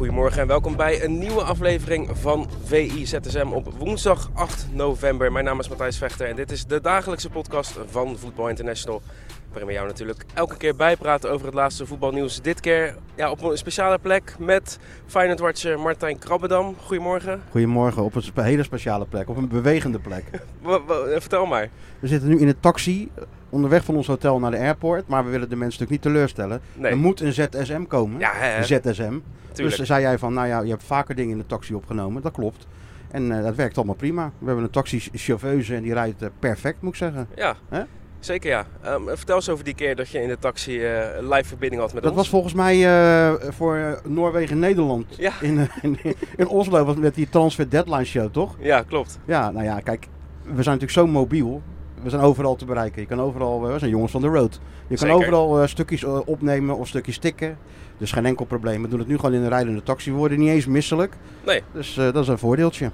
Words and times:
goedemorgen 0.00 0.40
en 0.40 0.46
welkom 0.46 0.76
bij 0.76 1.04
een 1.04 1.18
nieuwe 1.18 1.42
aflevering 1.42 2.08
van 2.12 2.48
VI 2.64 3.06
ZSM 3.06 3.46
op 3.52 3.72
woensdag 3.78 4.30
8 4.32 4.66
november. 4.72 5.32
Mijn 5.32 5.44
naam 5.44 5.60
is 5.60 5.68
Matthijs 5.68 5.98
Vechter 5.98 6.28
en 6.28 6.36
dit 6.36 6.50
is 6.50 6.66
de 6.66 6.80
dagelijkse 6.80 7.30
podcast 7.30 7.78
van 7.86 8.16
Voetbal 8.16 8.48
International. 8.48 9.02
Waarin 9.48 9.66
we 9.66 9.72
jou 9.72 9.86
natuurlijk 9.86 10.24
elke 10.34 10.56
keer 10.56 10.76
bijpraten 10.76 11.30
over 11.30 11.46
het 11.46 11.54
laatste 11.54 11.86
voetbalnieuws. 11.86 12.40
Dit 12.40 12.60
keer 12.60 12.96
ja, 13.14 13.30
op 13.30 13.42
een 13.42 13.58
speciale 13.58 13.98
plek 13.98 14.34
met 14.38 14.78
Feyenoord-watcher 15.06 15.80
Martijn 15.80 16.18
Krabbedam. 16.18 16.74
Goedemorgen. 16.84 17.42
Goedemorgen, 17.50 18.02
op 18.02 18.14
een 18.14 18.44
hele 18.44 18.62
speciale 18.62 19.06
plek, 19.06 19.28
op 19.28 19.36
een 19.36 19.48
bewegende 19.48 19.98
plek. 19.98 20.24
Vertel 21.18 21.46
maar. 21.46 21.68
We 21.98 22.06
zitten 22.06 22.28
nu 22.28 22.38
in 22.38 22.48
een 22.48 22.60
taxi, 22.60 23.10
onderweg 23.50 23.84
van 23.84 23.96
ons 23.96 24.06
hotel 24.06 24.38
naar 24.38 24.50
de 24.50 24.58
airport, 24.58 25.08
maar 25.08 25.24
we 25.24 25.30
willen 25.30 25.48
de 25.48 25.56
mensen 25.56 25.80
natuurlijk 25.80 26.04
niet 26.04 26.14
teleurstellen. 26.14 26.60
Nee. 26.74 26.90
Er 26.90 26.98
moet 26.98 27.20
een 27.20 27.32
ZSM 27.32 27.82
komen, 27.82 28.18
Ja, 28.20 28.30
hè, 28.34 28.56
een 28.58 28.64
ZSM. 28.64 29.18
tuurlijk. 29.52 29.76
Dus 29.76 29.86
zei 29.86 30.00
jij 30.02 30.18
van, 30.18 30.32
nou 30.34 30.46
ja, 30.48 30.60
je 30.60 30.70
hebt 30.70 30.82
vaker 30.84 31.14
dingen 31.14 31.32
in 31.32 31.38
de 31.38 31.46
taxi 31.46 31.74
opgenomen, 31.74 32.22
dat 32.22 32.32
klopt. 32.32 32.66
En 33.10 33.36
eh, 33.38 33.44
dat 33.44 33.54
werkt 33.54 33.76
allemaal 33.76 33.94
prima. 33.94 34.32
We 34.38 34.46
hebben 34.46 34.64
een 34.64 34.70
taxichauffeuse 34.70 35.74
en 35.74 35.82
die 35.82 35.92
rijdt 35.92 36.22
eh, 36.22 36.28
perfect, 36.38 36.80
moet 36.82 36.92
ik 36.92 36.98
zeggen. 36.98 37.28
Ja, 37.36 37.56
zeker 38.20 38.50
ja. 38.50 38.66
Ehm, 38.82 39.02
vertel 39.06 39.36
eens 39.36 39.48
over 39.48 39.64
die 39.64 39.74
keer 39.74 39.96
dat 39.96 40.08
je 40.08 40.22
in 40.22 40.28
de 40.28 40.38
taxi 40.38 40.84
eh, 40.84 41.02
live 41.20 41.44
verbinding 41.44 41.80
had 41.82 41.92
met 41.92 42.02
Dat 42.02 42.12
ons. 42.12 42.20
was 42.20 42.28
volgens 42.30 42.54
mij 42.54 42.86
voor 43.52 44.00
Noorwegen-Nederland 44.08 45.16
Ja. 45.16 45.32
in, 45.48 45.68
in, 45.82 45.98
in 46.36 46.48
Oslo, 46.48 46.84
was 46.84 46.96
met 46.96 47.14
die 47.14 47.28
Transfer 47.28 47.70
Deadline 47.70 48.04
Show, 48.04 48.32
toch? 48.32 48.56
Ja, 48.58 48.82
klopt. 48.82 49.18
Ja, 49.24 49.50
nou 49.50 49.64
ja, 49.64 49.80
kijk, 49.80 50.06
we 50.42 50.62
zijn 50.62 50.78
natuurlijk 50.78 50.90
zo 50.92 51.06
mobiel. 51.06 51.62
We 52.02 52.10
zijn 52.10 52.22
overal 52.22 52.56
te 52.56 52.64
bereiken. 52.64 53.00
Je 53.00 53.06
kan 53.06 53.20
overal, 53.20 53.66
eh, 53.66 53.72
we 53.72 53.78
zijn 53.78 53.90
jongens 53.90 54.12
van 54.12 54.20
de 54.20 54.28
road. 54.28 54.60
Je 54.86 54.96
kan 54.96 55.10
overal 55.10 55.60
eh, 55.60 55.66
stukjes 55.66 56.04
eh, 56.04 56.18
opnemen 56.24 56.76
of 56.76 56.88
stukjes 56.88 57.18
tikken. 57.18 57.58
Dus 57.98 58.12
geen 58.12 58.26
enkel 58.26 58.44
probleem. 58.44 58.82
We 58.82 58.88
doen 58.88 58.98
het 58.98 59.08
nu 59.08 59.16
gewoon 59.16 59.34
in 59.34 59.42
een 59.42 59.48
rijdende 59.48 59.82
taxi. 59.82 60.10
We 60.10 60.16
worden 60.16 60.38
niet 60.38 60.48
eens 60.48 60.66
misselijk. 60.66 61.14
Nee. 61.44 61.62
Dus 61.72 61.94
dat 61.94 62.16
is 62.16 62.28
een 62.28 62.38
voordeeltje. 62.38 62.90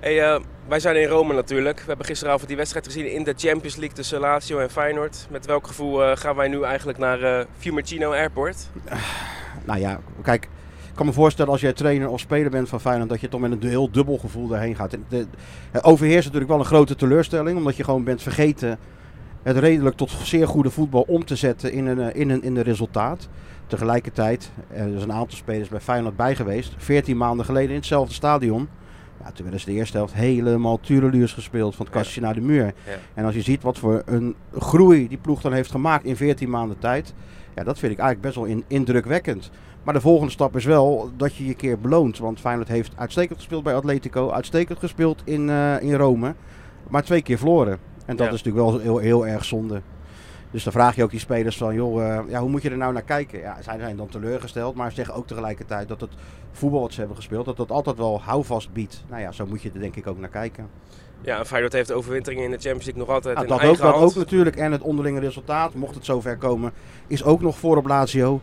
Hey, 0.00 0.40
wij 0.68 0.80
zijn 0.80 0.96
in 0.96 1.08
Rome 1.08 1.34
natuurlijk. 1.34 1.78
We 1.78 1.86
hebben 1.86 2.06
gisteravond 2.06 2.48
die 2.48 2.56
wedstrijd 2.56 2.86
gezien 2.86 3.12
in 3.12 3.24
de 3.24 3.34
Champions 3.36 3.76
League 3.76 3.96
tussen 3.96 4.20
Lazio 4.20 4.58
en 4.58 4.70
Feyenoord. 4.70 5.26
Met 5.30 5.46
welk 5.46 5.66
gevoel 5.66 6.16
gaan 6.16 6.36
wij 6.36 6.48
nu 6.48 6.62
eigenlijk 6.62 6.98
naar 6.98 7.22
eh 7.22 7.44
Fiumicino 7.58 8.12
Airport? 8.12 8.68
Nou 9.64 9.80
ja, 9.80 10.00
kijk. 10.22 10.48
Ik 10.92 10.98
kan 10.98 11.06
me 11.06 11.12
voorstellen 11.12 11.52
als 11.52 11.60
jij 11.60 11.72
trainer 11.72 12.08
of 12.08 12.20
speler 12.20 12.50
bent 12.50 12.68
van 12.68 12.80
Feyenoord 12.80 13.08
dat 13.08 13.20
je 13.20 13.28
toch 13.28 13.40
met 13.40 13.52
een 13.52 13.68
heel 13.68 13.90
dubbel 13.90 14.18
gevoel 14.18 14.46
daarheen 14.48 14.76
gaat. 14.76 14.96
De, 15.08 15.26
het 15.70 15.84
overheerst 15.84 16.24
natuurlijk 16.24 16.50
wel 16.50 16.58
een 16.60 16.64
grote 16.66 16.94
teleurstelling, 16.96 17.56
omdat 17.58 17.76
je 17.76 17.84
gewoon 17.84 18.04
bent 18.04 18.22
vergeten 18.22 18.78
het 19.42 19.56
redelijk 19.56 19.96
tot 19.96 20.10
zeer 20.10 20.48
goede 20.48 20.70
voetbal 20.70 21.04
om 21.08 21.24
te 21.24 21.36
zetten 21.36 21.72
in 21.72 21.86
een, 21.86 22.00
eh, 22.00 22.20
in 22.20 22.30
een, 22.30 22.42
in 22.42 22.56
een 22.56 22.62
resultaat. 22.62 23.28
Tegelijkertijd, 23.66 24.50
er 24.72 24.94
is 24.94 25.02
een 25.02 25.12
aantal 25.12 25.36
spelers 25.36 25.68
bij 25.68 25.80
Feyenoord 25.80 26.16
bij 26.16 26.36
geweest, 26.36 26.74
14 26.76 27.16
maanden 27.16 27.44
geleden 27.46 27.70
in 27.70 27.76
hetzelfde 27.76 28.14
stadion. 28.14 28.68
Ja, 29.24 29.30
toen 29.30 29.42
werden 29.42 29.60
ze 29.60 29.66
de 29.66 29.72
eerste 29.72 29.96
helft 29.96 30.14
helemaal 30.14 30.80
tureluurs 30.80 31.32
gespeeld, 31.32 31.74
van 31.74 31.84
het 31.86 31.94
Ja. 31.94 32.00
kastje 32.00 32.20
naar 32.20 32.34
de 32.34 32.40
muur. 32.40 32.64
Ja. 32.64 32.72
En 33.14 33.24
als 33.24 33.34
je 33.34 33.42
ziet 33.42 33.62
wat 33.62 33.78
voor 33.78 34.02
een 34.06 34.34
groei 34.58 35.08
die 35.08 35.18
ploeg 35.18 35.40
dan 35.40 35.52
heeft 35.52 35.70
gemaakt 35.70 36.04
in 36.04 36.16
14 36.16 36.50
maanden 36.50 36.78
tijd, 36.78 37.14
ja, 37.54 37.64
dat 37.64 37.78
vind 37.78 37.92
ik 37.92 37.98
eigenlijk 37.98 38.20
best 38.20 38.34
wel 38.34 38.44
in, 38.56 38.64
indrukwekkend. 38.66 39.50
Maar 39.82 39.94
de 39.94 40.00
volgende 40.00 40.32
stap 40.32 40.56
is 40.56 40.64
wel 40.64 41.10
dat 41.16 41.34
je 41.36 41.46
je 41.46 41.54
keer 41.54 41.78
beloont. 41.78 42.18
Want 42.18 42.40
Feyenoord 42.40 42.68
heeft 42.68 42.92
uitstekend 42.96 43.38
gespeeld 43.38 43.62
bij 43.62 43.74
Atletico, 43.74 44.30
uitstekend 44.30 44.78
gespeeld 44.78 45.22
in, 45.24 45.50
eh, 45.50 45.82
in 45.82 45.94
Rome, 45.94 46.34
maar 46.88 47.02
twee 47.04 47.22
keer 47.22 47.38
verloren. 47.38 47.78
En 48.06 48.16
dat 48.16 48.26
Ja. 48.26 48.32
is 48.32 48.42
natuurlijk 48.42 48.64
wel 48.70 48.78
heel, 48.80 48.98
heel 48.98 49.26
erg 49.26 49.44
zonde. 49.44 49.80
Dus 50.52 50.64
dan 50.64 50.72
vraag 50.72 50.96
je 50.96 51.02
ook 51.02 51.10
die 51.10 51.20
spelers 51.20 51.56
van, 51.56 51.74
joh, 51.74 52.04
eh, 52.04 52.20
ja, 52.28 52.40
hoe 52.40 52.50
moet 52.50 52.62
je 52.62 52.70
er 52.70 52.76
nou 52.76 52.92
naar 52.92 53.02
kijken? 53.02 53.40
Ja, 53.40 53.56
zij 53.62 53.78
zijn 53.78 53.96
dan 53.96 54.08
teleurgesteld, 54.08 54.74
maar 54.74 54.88
ze 54.88 54.94
zeggen 54.94 55.14
ook 55.14 55.26
tegelijkertijd 55.26 55.88
dat 55.88 56.00
het 56.00 56.10
voetbal 56.52 56.80
wat 56.80 56.92
ze 56.92 56.98
hebben 56.98 57.16
gespeeld, 57.16 57.44
dat 57.44 57.56
dat 57.56 57.70
altijd 57.70 57.96
wel 57.96 58.20
houvast 58.24 58.72
biedt. 58.72 59.04
Nou 59.08 59.22
ja, 59.22 59.32
zo 59.32 59.46
moet 59.46 59.62
je 59.62 59.70
er 59.74 59.80
denk 59.80 59.96
ik 59.96 60.06
ook 60.06 60.18
naar 60.18 60.28
kijken. 60.28 60.68
Ja, 61.20 61.38
en 61.38 61.46
Feyenoord 61.46 61.72
heeft 61.72 61.88
de 61.88 61.94
overwintering 61.94 62.42
in 62.42 62.50
de 62.50 62.56
Champions 62.56 62.84
League 62.84 63.02
nog 63.02 63.14
altijd 63.14 63.36
Ja, 63.36 63.42
in 63.42 63.48
dat, 63.48 63.62
ook, 63.62 63.78
dat 63.78 64.14
natuurlijk. 64.14 64.56
En 64.56 64.72
het 64.72 64.82
onderlinge 64.82 65.20
resultaat, 65.20 65.74
mocht 65.74 65.94
het 65.94 66.04
zover 66.04 66.36
komen, 66.36 66.72
is 67.06 67.24
ook 67.24 67.40
nog 67.40 67.58
voor 67.58 67.76
op 67.76 67.86
Lazio. 67.86 68.40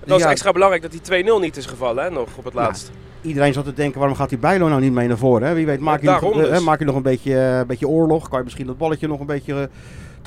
Het 0.00 0.08
was 0.08 0.22
Ja, 0.22 0.30
extra 0.30 0.52
belangrijk 0.52 0.82
dat 0.82 0.90
die 0.90 1.24
2-0 1.24 1.40
niet 1.40 1.56
is 1.56 1.66
gevallen, 1.66 2.04
hè, 2.04 2.10
nog 2.10 2.36
op 2.36 2.44
het 2.44 2.54
Ja, 2.54 2.60
laatst. 2.60 2.90
Iedereen 3.22 3.52
zat 3.52 3.64
te 3.64 3.72
denken, 3.72 3.98
waarom 3.98 4.16
gaat 4.16 4.28
die 4.28 4.38
Bijlo 4.38 4.68
nou 4.68 4.80
niet 4.80 4.92
mee 4.92 5.08
naar 5.08 5.18
voren? 5.18 5.48
Hè? 5.48 5.54
Wie 5.54 5.66
weet, 5.66 5.80
maak 5.80 6.00
je, 6.00 6.06
nog, 6.06 6.32
eh, 6.32 6.50
dus. 6.50 6.62
maak 6.62 6.78
je 6.78 6.84
nog 6.84 6.94
een 6.94 7.02
beetje, 7.02 7.40
eh, 7.40 7.66
beetje 7.66 7.88
oorlog. 7.88 8.28
Kan 8.28 8.38
je 8.38 8.44
misschien 8.44 8.66
dat 8.66 8.78
balletje 8.78 9.08
nog 9.08 9.20
een 9.20 9.26
beetje, 9.26 9.54
eh, 9.54 9.68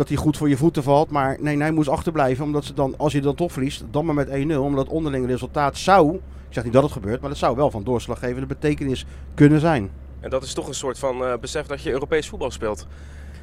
dat 0.02 0.10
hij 0.10 0.18
goed 0.18 0.38
voor 0.38 0.50
je 0.50 0.58
voeten 0.58 0.84
valt. 0.84 1.10
Maar 1.10 1.38
nee, 1.40 1.56
nee, 1.56 1.64
hij 1.64 1.72
moest 1.72 1.90
achterblijven. 1.90 2.46
Omdat 2.46 2.66
ze 2.66 2.74
dan, 2.74 2.94
als 2.98 3.14
je 3.14 3.22
dan 3.22 3.36
toch 3.36 3.52
verliest, 3.52 3.84
dan 3.92 4.06
maar 4.06 4.16
met 4.16 4.28
1-0. 4.28 4.32
Omdat 4.56 4.86
het 4.86 4.94
onderlinge 4.94 5.28
resultaat 5.28 5.78
zou, 5.78 6.16
ik 6.16 6.22
zeg 6.50 6.64
niet 6.64 6.74
dat 6.74 6.84
het 6.84 6.92
gebeurt, 6.92 7.22
maar 7.22 7.30
dat 7.30 7.40
zou 7.40 7.56
wel 7.56 7.72
van 7.72 7.84
doorslaggevende 7.84 8.46
betekenis 8.46 9.06
kunnen 9.34 9.60
zijn. 9.60 9.92
En 10.20 10.30
dat 10.30 10.44
is 10.44 10.54
toch 10.54 10.68
een 10.68 10.74
soort 10.74 11.00
van 11.00 11.26
eh, 11.26 11.34
besef 11.42 11.66
dat 11.66 11.82
je 11.82 11.92
Europees 11.92 12.30
voetbal 12.30 12.52
speelt. 12.52 12.88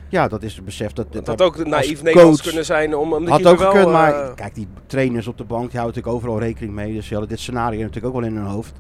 Ja, 0.09 0.29
dat 0.29 0.43
is 0.43 0.55
het 0.57 0.65
besef. 0.65 0.93
Dat, 0.93 1.13
dat, 1.13 1.27
had 1.27 1.43
ook 1.43 1.67
naïef 1.67 2.03
Nederlands 2.03 2.43
kunnen 2.43 2.65
zijn 2.65 2.97
om, 2.97 3.13
om 3.13 3.27
Had 3.27 3.47
ook 3.47 3.59
wel... 3.59 3.71
gekund, 3.71 3.87
eh, 3.87 3.93
maar 3.93 4.35
kijk, 4.35 4.55
die 4.55 4.69
trainers 4.87 5.27
op 5.27 5.39
de 5.39 5.45
bank 5.45 5.71
die 5.71 5.81
houden 5.81 5.97
natuurlijk 5.97 6.25
overal 6.25 6.49
rekening 6.49 6.75
mee. 6.75 6.95
Dus 6.95 7.07
ze 7.07 7.13
hadden 7.13 7.31
dit 7.31 7.41
scenario 7.41 7.81
natuurlijk 7.81 8.07
ook 8.07 8.21
wel 8.21 8.31
in 8.31 8.37
hun 8.37 8.47
hoofd. 8.47 8.73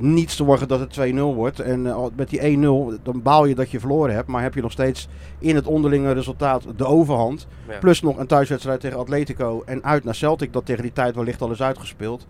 Niets 0.00 0.36
te 0.36 0.44
zorgen 0.44 0.68
dat 0.68 0.80
het 0.80 1.12
2-0 1.12 1.14
wordt. 1.14 1.60
En 1.60 1.86
eh, 1.86 2.04
met 2.16 2.28
die 2.30 2.40
1-0, 2.58 3.02
dan 3.02 3.22
baal 3.22 3.44
je 3.44 3.54
dat 3.54 3.70
je 3.70 3.80
verloren 3.80 4.14
hebt. 4.14 4.28
Maar 4.28 4.42
heb 4.42 4.54
je 4.54 4.62
nog 4.62 4.72
steeds 4.72 5.08
in 5.38 5.54
het 5.54 5.66
onderlinge 5.66 6.12
resultaat 6.12 6.64
de 6.76 6.86
overhand. 6.86 7.46
ja. 7.68 7.78
Plus 7.78 8.02
nog 8.02 8.18
een 8.18 8.26
thuiswedstrijd 8.26 8.80
tegen 8.80 8.98
Atletico. 8.98 9.62
En 9.66 9.84
uit 9.84 10.04
naar 10.04 10.14
Celtic, 10.14 10.52
dat 10.52 10.66
tegen 10.66 10.82
die 10.82 10.92
tijd 10.92 11.14
wellicht 11.14 11.40
al 11.40 11.50
is 11.50 11.62
uitgespeeld. 11.62 12.26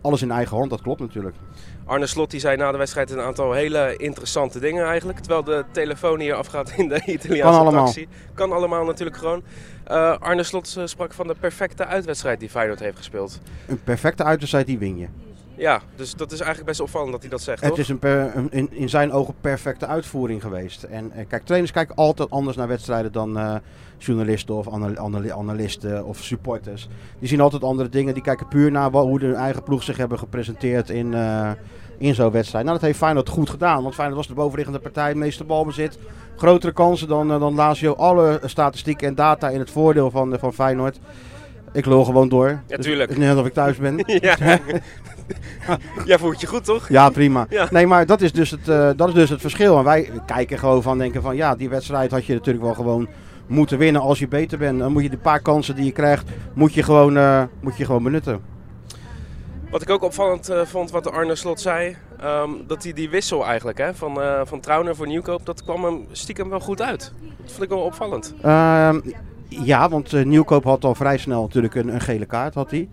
Alles 0.00 0.22
in 0.22 0.30
eigen 0.30 0.56
hand, 0.56 0.70
dat 0.70 0.82
klopt 0.82 1.00
natuurlijk. 1.00 1.36
Arne 1.84 2.06
Slot 2.06 2.30
die 2.30 2.40
zei 2.40 2.56
na 2.56 2.72
de 2.72 2.78
wedstrijd 2.78 3.10
een 3.10 3.20
aantal 3.20 3.52
hele 3.52 3.94
interessante 3.96 4.58
dingen 4.58 4.84
eigenlijk. 4.86 5.18
Terwijl 5.18 5.44
de 5.44 5.64
telefoon 5.72 6.20
hier 6.20 6.34
afgaat 6.34 6.72
in 6.76 6.88
de 6.88 7.02
Italiaanse 7.06 7.42
Kan 7.52 7.60
allemaal. 7.60 7.84
taxi. 7.84 8.08
Kan 8.34 8.52
allemaal 8.52 8.84
natuurlijk 8.84 9.16
gewoon. 9.16 9.42
Eh, 9.84 10.18
Arne 10.18 10.42
Slot 10.42 10.74
eh, 10.78 10.86
sprak 10.86 11.12
van 11.12 11.26
de 11.26 11.34
perfecte 11.40 11.86
uitwedstrijd 11.86 12.40
die 12.40 12.48
Feyenoord 12.50 12.80
heeft 12.80 12.96
gespeeld. 12.96 13.40
Een 13.66 13.80
perfecte 13.84 14.24
uitwedstrijd, 14.24 14.66
die 14.66 14.78
win 14.78 14.98
je. 14.98 15.06
Ja, 15.58 15.80
dus 15.96 16.14
dat 16.14 16.32
is 16.32 16.38
eigenlijk 16.38 16.68
best 16.68 16.80
opvallend 16.80 17.12
dat 17.12 17.20
hij 17.20 17.30
dat 17.30 17.40
zegt, 17.42 17.60
Het 17.60 17.68
toch? 17.70 17.78
is 17.78 17.88
een 17.88 17.98
per- 17.98 18.36
een- 18.36 18.50
in, 18.52 18.68
in 18.72 18.88
zijn 18.88 19.12
ogen 19.12 19.34
perfecte 19.40 19.86
uitvoering 19.86 20.42
geweest. 20.42 20.82
En 20.82 21.12
eh, 21.12 21.26
kijk, 21.28 21.44
trainers 21.44 21.72
kijken 21.72 21.94
altijd 21.94 22.30
anders 22.30 22.56
naar 22.56 22.68
wedstrijden 22.68 23.12
dan 23.12 23.38
eh, 23.38 23.54
journalisten 23.98 24.54
of 24.54 24.68
anal- 24.68 24.96
anal- 24.96 25.30
analisten 25.32 26.04
of 26.04 26.18
supporters. 26.22 26.88
Die 27.18 27.28
zien 27.28 27.40
altijd 27.40 27.62
andere 27.64 27.88
dingen. 27.88 28.14
Die 28.14 28.22
kijken 28.22 28.48
puur 28.48 28.70
naar 28.70 28.90
hoe 28.90 29.20
hun 29.20 29.34
eigen 29.34 29.62
ploeg 29.62 29.82
zich 29.82 29.96
hebben 29.96 30.18
gepresenteerd 30.18 30.90
in, 30.90 31.14
eh, 31.14 31.50
in 31.98 32.14
zo'n 32.14 32.30
wedstrijd. 32.30 32.64
Nou, 32.64 32.76
dat 32.76 32.86
heeft 32.86 32.98
Feyenoord 32.98 33.28
goed 33.28 33.50
gedaan. 33.50 33.82
Want 33.82 33.94
Feyenoord 33.94 34.18
was 34.18 34.28
de 34.28 34.34
bovenliggende 34.34 34.80
partij, 34.80 35.14
meeste 35.14 35.44
balbezit. 35.44 35.98
Grotere 36.36 36.72
kansen 36.72 37.08
dan, 37.08 37.28
dan 37.28 37.54
Lazio. 37.54 37.92
Alle 37.94 38.40
statistieken 38.44 39.08
en 39.08 39.14
data 39.14 39.48
in 39.48 39.58
het 39.58 39.70
voordeel 39.70 40.10
van, 40.10 40.36
van 40.38 40.52
Feyenoord. 40.54 40.98
Ik 41.72 41.86
lul 41.86 42.04
gewoon 42.04 42.28
door. 42.28 42.48
Ja, 42.48 42.76
Dus 42.76 42.84
tuurlijk. 42.84 43.10
is 43.10 43.16
net 43.16 43.30
alsof 43.30 43.46
ik 43.46 43.52
thuis 43.52 43.76
ben. 43.76 43.96
ja. 44.20 44.58
Jij 46.04 46.18
voelt 46.18 46.40
je 46.40 46.46
goed, 46.46 46.64
toch? 46.64 46.88
Ja, 46.88 47.10
prima. 47.10 47.46
Ja. 47.50 47.66
Nee, 47.70 47.86
maar 47.86 48.06
dat 48.06 48.20
is, 48.20 48.32
dus 48.32 48.50
het, 48.50 48.68
eh, 48.68 48.90
dat 48.96 49.08
is 49.08 49.14
dus 49.14 49.30
het 49.30 49.40
verschil. 49.40 49.78
En 49.78 49.84
wij 49.84 50.10
kijken 50.26 50.58
gewoon 50.58 50.82
van, 50.82 50.98
denken 50.98 51.22
van, 51.22 51.36
ja, 51.36 51.54
die 51.56 51.68
wedstrijd 51.68 52.10
had 52.10 52.26
je 52.26 52.34
natuurlijk 52.34 52.64
wel 52.64 52.74
gewoon 52.74 53.08
moeten 53.46 53.78
winnen 53.78 54.02
als 54.02 54.18
je 54.18 54.28
beter 54.28 54.58
bent. 54.58 54.78
Dan 54.78 54.92
moet 54.92 55.02
je 55.02 55.10
de 55.10 55.18
paar 55.18 55.40
kansen 55.40 55.74
die 55.74 55.84
je 55.84 55.92
krijgt, 55.92 56.24
moet 56.54 56.74
je 56.74 56.82
gewoon, 56.82 57.16
eh, 57.16 57.42
moet 57.60 57.76
je 57.76 57.84
gewoon 57.84 58.02
benutten. 58.02 58.40
Wat 59.70 59.82
ik 59.82 59.90
ook 59.90 60.02
opvallend 60.02 60.48
eh, 60.48 60.60
vond 60.64 60.90
wat 60.90 61.10
Arne 61.10 61.34
Slot 61.34 61.60
zei, 61.60 61.96
ehm, 62.20 62.50
dat 62.66 62.82
hij 62.82 62.92
die 62.92 63.10
wissel 63.10 63.46
eigenlijk 63.46 63.78
hè, 63.78 63.94
van, 63.94 64.20
eh 64.22 64.40
van 64.44 64.60
Trauner 64.60 64.96
voor 64.96 65.06
Nieuwkoop, 65.06 65.46
dat 65.46 65.64
kwam 65.64 65.84
hem 65.84 66.06
stiekem 66.12 66.48
wel 66.48 66.60
goed 66.60 66.82
uit. 66.82 67.12
Dat 67.42 67.50
vond 67.50 67.62
ik 67.62 67.68
wel 67.68 67.78
opvallend. 67.82 68.34
Ja, 69.48 69.88
want 69.88 70.12
eh, 70.12 70.24
Nieuwkoop 70.24 70.64
had 70.64 70.84
al 70.84 70.94
vrij 70.94 71.18
snel 71.18 71.42
natuurlijk 71.42 71.74
een, 71.74 71.94
een 71.94 72.00
gele 72.00 72.26
kaart, 72.26 72.54
had 72.54 72.70
hij. 72.70 72.88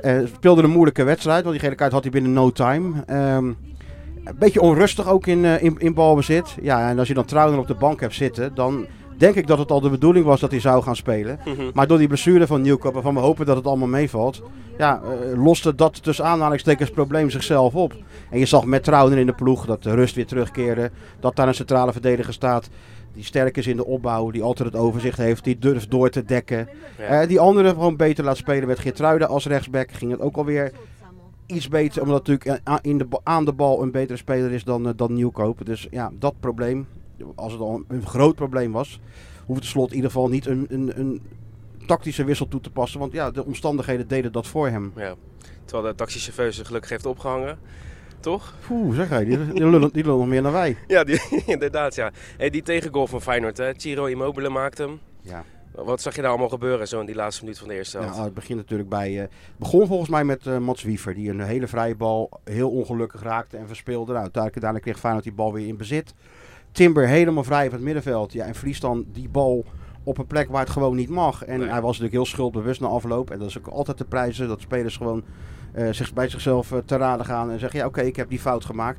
Eh, 0.00 0.18
speelde 0.36 0.62
een 0.62 0.70
moeilijke 0.70 1.04
wedstrijd, 1.04 1.42
want 1.42 1.54
die 1.54 1.64
gele 1.64 1.74
kaart 1.74 1.92
had 1.92 2.02
hij 2.02 2.12
binnen 2.12 2.32
no 2.32 2.50
time. 2.50 3.02
Ehm, 3.06 3.46
een 4.24 4.38
beetje 4.38 4.60
onrustig 4.60 5.08
ook 5.08 5.26
in, 5.26 5.44
eh, 5.44 5.62
in, 5.62 5.74
in 5.78 5.94
balbezit. 5.94 6.56
Ja, 6.62 6.88
en 6.88 6.98
als 6.98 7.08
je 7.08 7.14
dan 7.14 7.24
Trauner 7.24 7.58
op 7.58 7.66
de 7.66 7.74
bank 7.74 8.00
hebt 8.00 8.14
zitten, 8.14 8.54
dan 8.54 8.86
denk 9.16 9.34
ik 9.34 9.46
dat 9.46 9.58
het 9.58 9.70
al 9.70 9.80
de 9.80 9.90
bedoeling 9.90 10.24
was 10.24 10.40
dat 10.40 10.50
hij 10.50 10.60
zou 10.60 10.82
gaan 10.82 10.96
spelen. 10.96 11.38
Mhm. 11.44 11.70
Maar 11.74 11.86
door 11.86 11.98
die 11.98 12.08
blessure 12.08 12.46
van 12.46 12.62
Nieuwkoop, 12.62 12.94
waarvan 12.94 13.14
we 13.14 13.20
hopen 13.20 13.46
dat 13.46 13.56
het 13.56 13.66
allemaal 13.66 13.88
meevalt, 13.88 14.42
ja, 14.78 15.00
loste 15.36 15.74
dat 15.74 16.02
tussen 16.02 16.24
aanhalingstekens 16.24 16.90
probleem 16.90 17.30
zichzelf 17.30 17.74
op. 17.74 17.94
En 18.30 18.38
je 18.38 18.46
zag 18.46 18.64
met 18.64 18.84
Trouwen 18.84 19.18
in 19.18 19.26
de 19.26 19.32
ploeg 19.32 19.66
dat 19.66 19.82
de 19.82 19.94
rust 19.94 20.14
weer 20.14 20.26
terugkeerde, 20.26 20.90
dat 21.20 21.36
daar 21.36 21.48
een 21.48 21.54
centrale 21.54 21.92
verdediger 21.92 22.32
staat 22.32 22.68
die 23.14 23.24
sterk 23.24 23.56
is 23.56 23.66
in 23.66 23.76
de 23.76 23.84
opbouw, 23.84 24.30
die 24.30 24.42
altijd 24.42 24.72
het 24.72 24.80
overzicht 24.80 25.18
heeft, 25.18 25.44
die 25.44 25.58
durft 25.58 25.90
door 25.90 26.10
te 26.10 26.24
dekken. 26.24 26.68
Ja. 26.98 27.04
Eh, 27.04 27.28
die 27.28 27.40
andere 27.40 27.68
gewoon 27.68 27.96
beter 27.96 28.24
laat 28.24 28.36
spelen 28.36 28.68
met 28.68 28.78
Geertruiden 28.78 29.28
als 29.28 29.46
rechtsback, 29.46 29.92
ging 29.92 30.10
het 30.10 30.20
ook 30.20 30.36
alweer 30.36 30.72
iets 31.46 31.68
beter, 31.68 32.02
omdat 32.02 32.26
natuurlijk 32.26 32.60
eh, 32.64 32.76
in 32.82 32.98
de, 32.98 33.06
aan 33.22 33.44
de 33.44 33.52
bal 33.52 33.82
een 33.82 33.90
betere 33.90 34.18
speler 34.18 34.52
is 34.52 34.64
dan, 34.64 34.86
eh, 34.88 34.92
dan 34.96 35.12
Nieuwkoop. 35.12 35.66
Dus 35.66 35.86
ja, 35.90 36.10
dat 36.18 36.34
probleem, 36.40 36.86
als 37.34 37.52
het 37.52 37.60
al 37.60 37.82
een 37.88 38.06
groot 38.06 38.34
probleem 38.34 38.72
was, 38.72 39.00
hoeft 39.46 39.60
de 39.60 39.66
slot 39.66 39.90
in 39.90 39.96
ieder 39.96 40.10
geval 40.10 40.28
niet 40.28 40.46
een, 40.46 40.66
een, 40.68 40.98
een 41.00 41.22
tactische 41.86 42.24
wissel 42.24 42.48
toe 42.48 42.60
te 42.60 42.70
passen. 42.70 43.00
Want 43.00 43.12
ja, 43.12 43.30
de 43.30 43.44
omstandigheden 43.44 44.08
deden 44.08 44.32
dat 44.32 44.46
voor 44.46 44.68
hem. 44.68 44.92
Ja. 44.96 45.14
Terwijl 45.64 45.88
de 45.88 45.94
taxichauffeur 45.94 46.52
zich 46.52 46.66
gelukkig 46.66 46.90
heeft 46.90 47.06
opgehangen. 47.06 47.58
Toch? 48.24 48.54
Oeh, 48.70 48.94
zeg 48.96 49.08
hij, 49.08 49.24
die, 49.24 49.52
die, 49.52 49.68
lullen, 49.70 49.92
die 49.92 50.02
lullen 50.04 50.18
nog 50.18 50.28
meer 50.28 50.42
dan 50.42 50.52
wij. 50.52 50.76
Ja, 50.86 51.04
die, 51.04 51.20
inderdaad 51.46 51.94
ja. 51.94 52.10
Hey, 52.36 52.50
die 52.50 52.62
tegengoal 52.62 53.06
van 53.06 53.20
Feyenoord, 53.22 53.56
hè. 53.56 53.72
Ciro 53.76 54.04
Immobile 54.04 54.48
maakte 54.48 54.82
hem. 54.82 54.98
Ja. 55.22 55.44
Wat 55.74 56.00
zag 56.00 56.14
je 56.14 56.20
daar 56.20 56.30
allemaal 56.30 56.48
gebeuren 56.48 56.88
zo 56.88 57.00
in 57.00 57.06
die 57.06 57.14
laatste 57.14 57.42
minuut 57.44 57.58
van 57.58 57.68
de 57.68 57.74
eerste 57.74 57.98
helft? 57.98 58.16
Ja, 58.16 58.24
het 58.24 58.34
begint 58.34 58.58
natuurlijk 58.58 58.88
bij. 58.88 59.12
het 59.12 59.30
begon 59.56 59.86
volgens 59.86 60.10
mij 60.10 60.24
met 60.24 60.46
eh, 60.46 60.58
Mats 60.58 60.82
Wiever, 60.82 61.14
die 61.14 61.30
een 61.30 61.40
hele 61.40 61.66
vrije 61.66 61.94
bal 61.96 62.30
heel 62.44 62.70
ongelukkig 62.70 63.22
raakte 63.22 63.56
en 63.56 63.66
verspeelde. 63.66 64.12
Nou, 64.12 64.22
uiteindelijk, 64.32 64.82
kreeg 64.84 64.98
Feyenoord 64.98 65.24
die 65.24 65.32
bal 65.32 65.52
weer 65.52 65.66
in 65.66 65.76
bezit. 65.76 66.14
Timber 66.72 67.06
helemaal 67.08 67.44
vrij 67.44 67.64
van 67.64 67.72
het 67.74 67.82
middenveld. 67.82 68.32
Ja, 68.32 68.44
en 68.44 68.54
verliest 68.54 68.80
dan 68.80 69.04
die 69.12 69.28
bal 69.28 69.64
op 70.04 70.18
een 70.18 70.26
plek 70.26 70.48
waar 70.50 70.60
het 70.60 70.70
gewoon 70.70 70.96
niet 70.96 71.08
mag. 71.08 71.44
En 71.44 71.58
Nee. 71.58 71.68
hij 71.68 71.80
was 71.80 71.98
natuurlijk 71.98 72.12
heel 72.14 72.26
schuldbewust 72.26 72.80
na 72.80 72.86
afloop. 72.86 73.30
En 73.30 73.38
dat 73.38 73.48
is 73.48 73.58
ook 73.58 73.66
altijd 73.66 73.98
de 73.98 74.04
prijzen 74.04 74.48
dat 74.48 74.60
spelers 74.60 74.96
gewoon 74.96 75.24
zich 75.74 76.12
bij 76.12 76.28
zichzelf 76.28 76.72
eh, 76.72 76.78
te 76.84 76.96
raden 76.96 77.26
gaan 77.26 77.50
en 77.50 77.58
zeggen: 77.58 77.78
ja, 77.78 77.86
oké, 77.86 78.00
ik 78.00 78.16
heb 78.16 78.28
die 78.28 78.38
fout 78.38 78.64
gemaakt. 78.64 78.98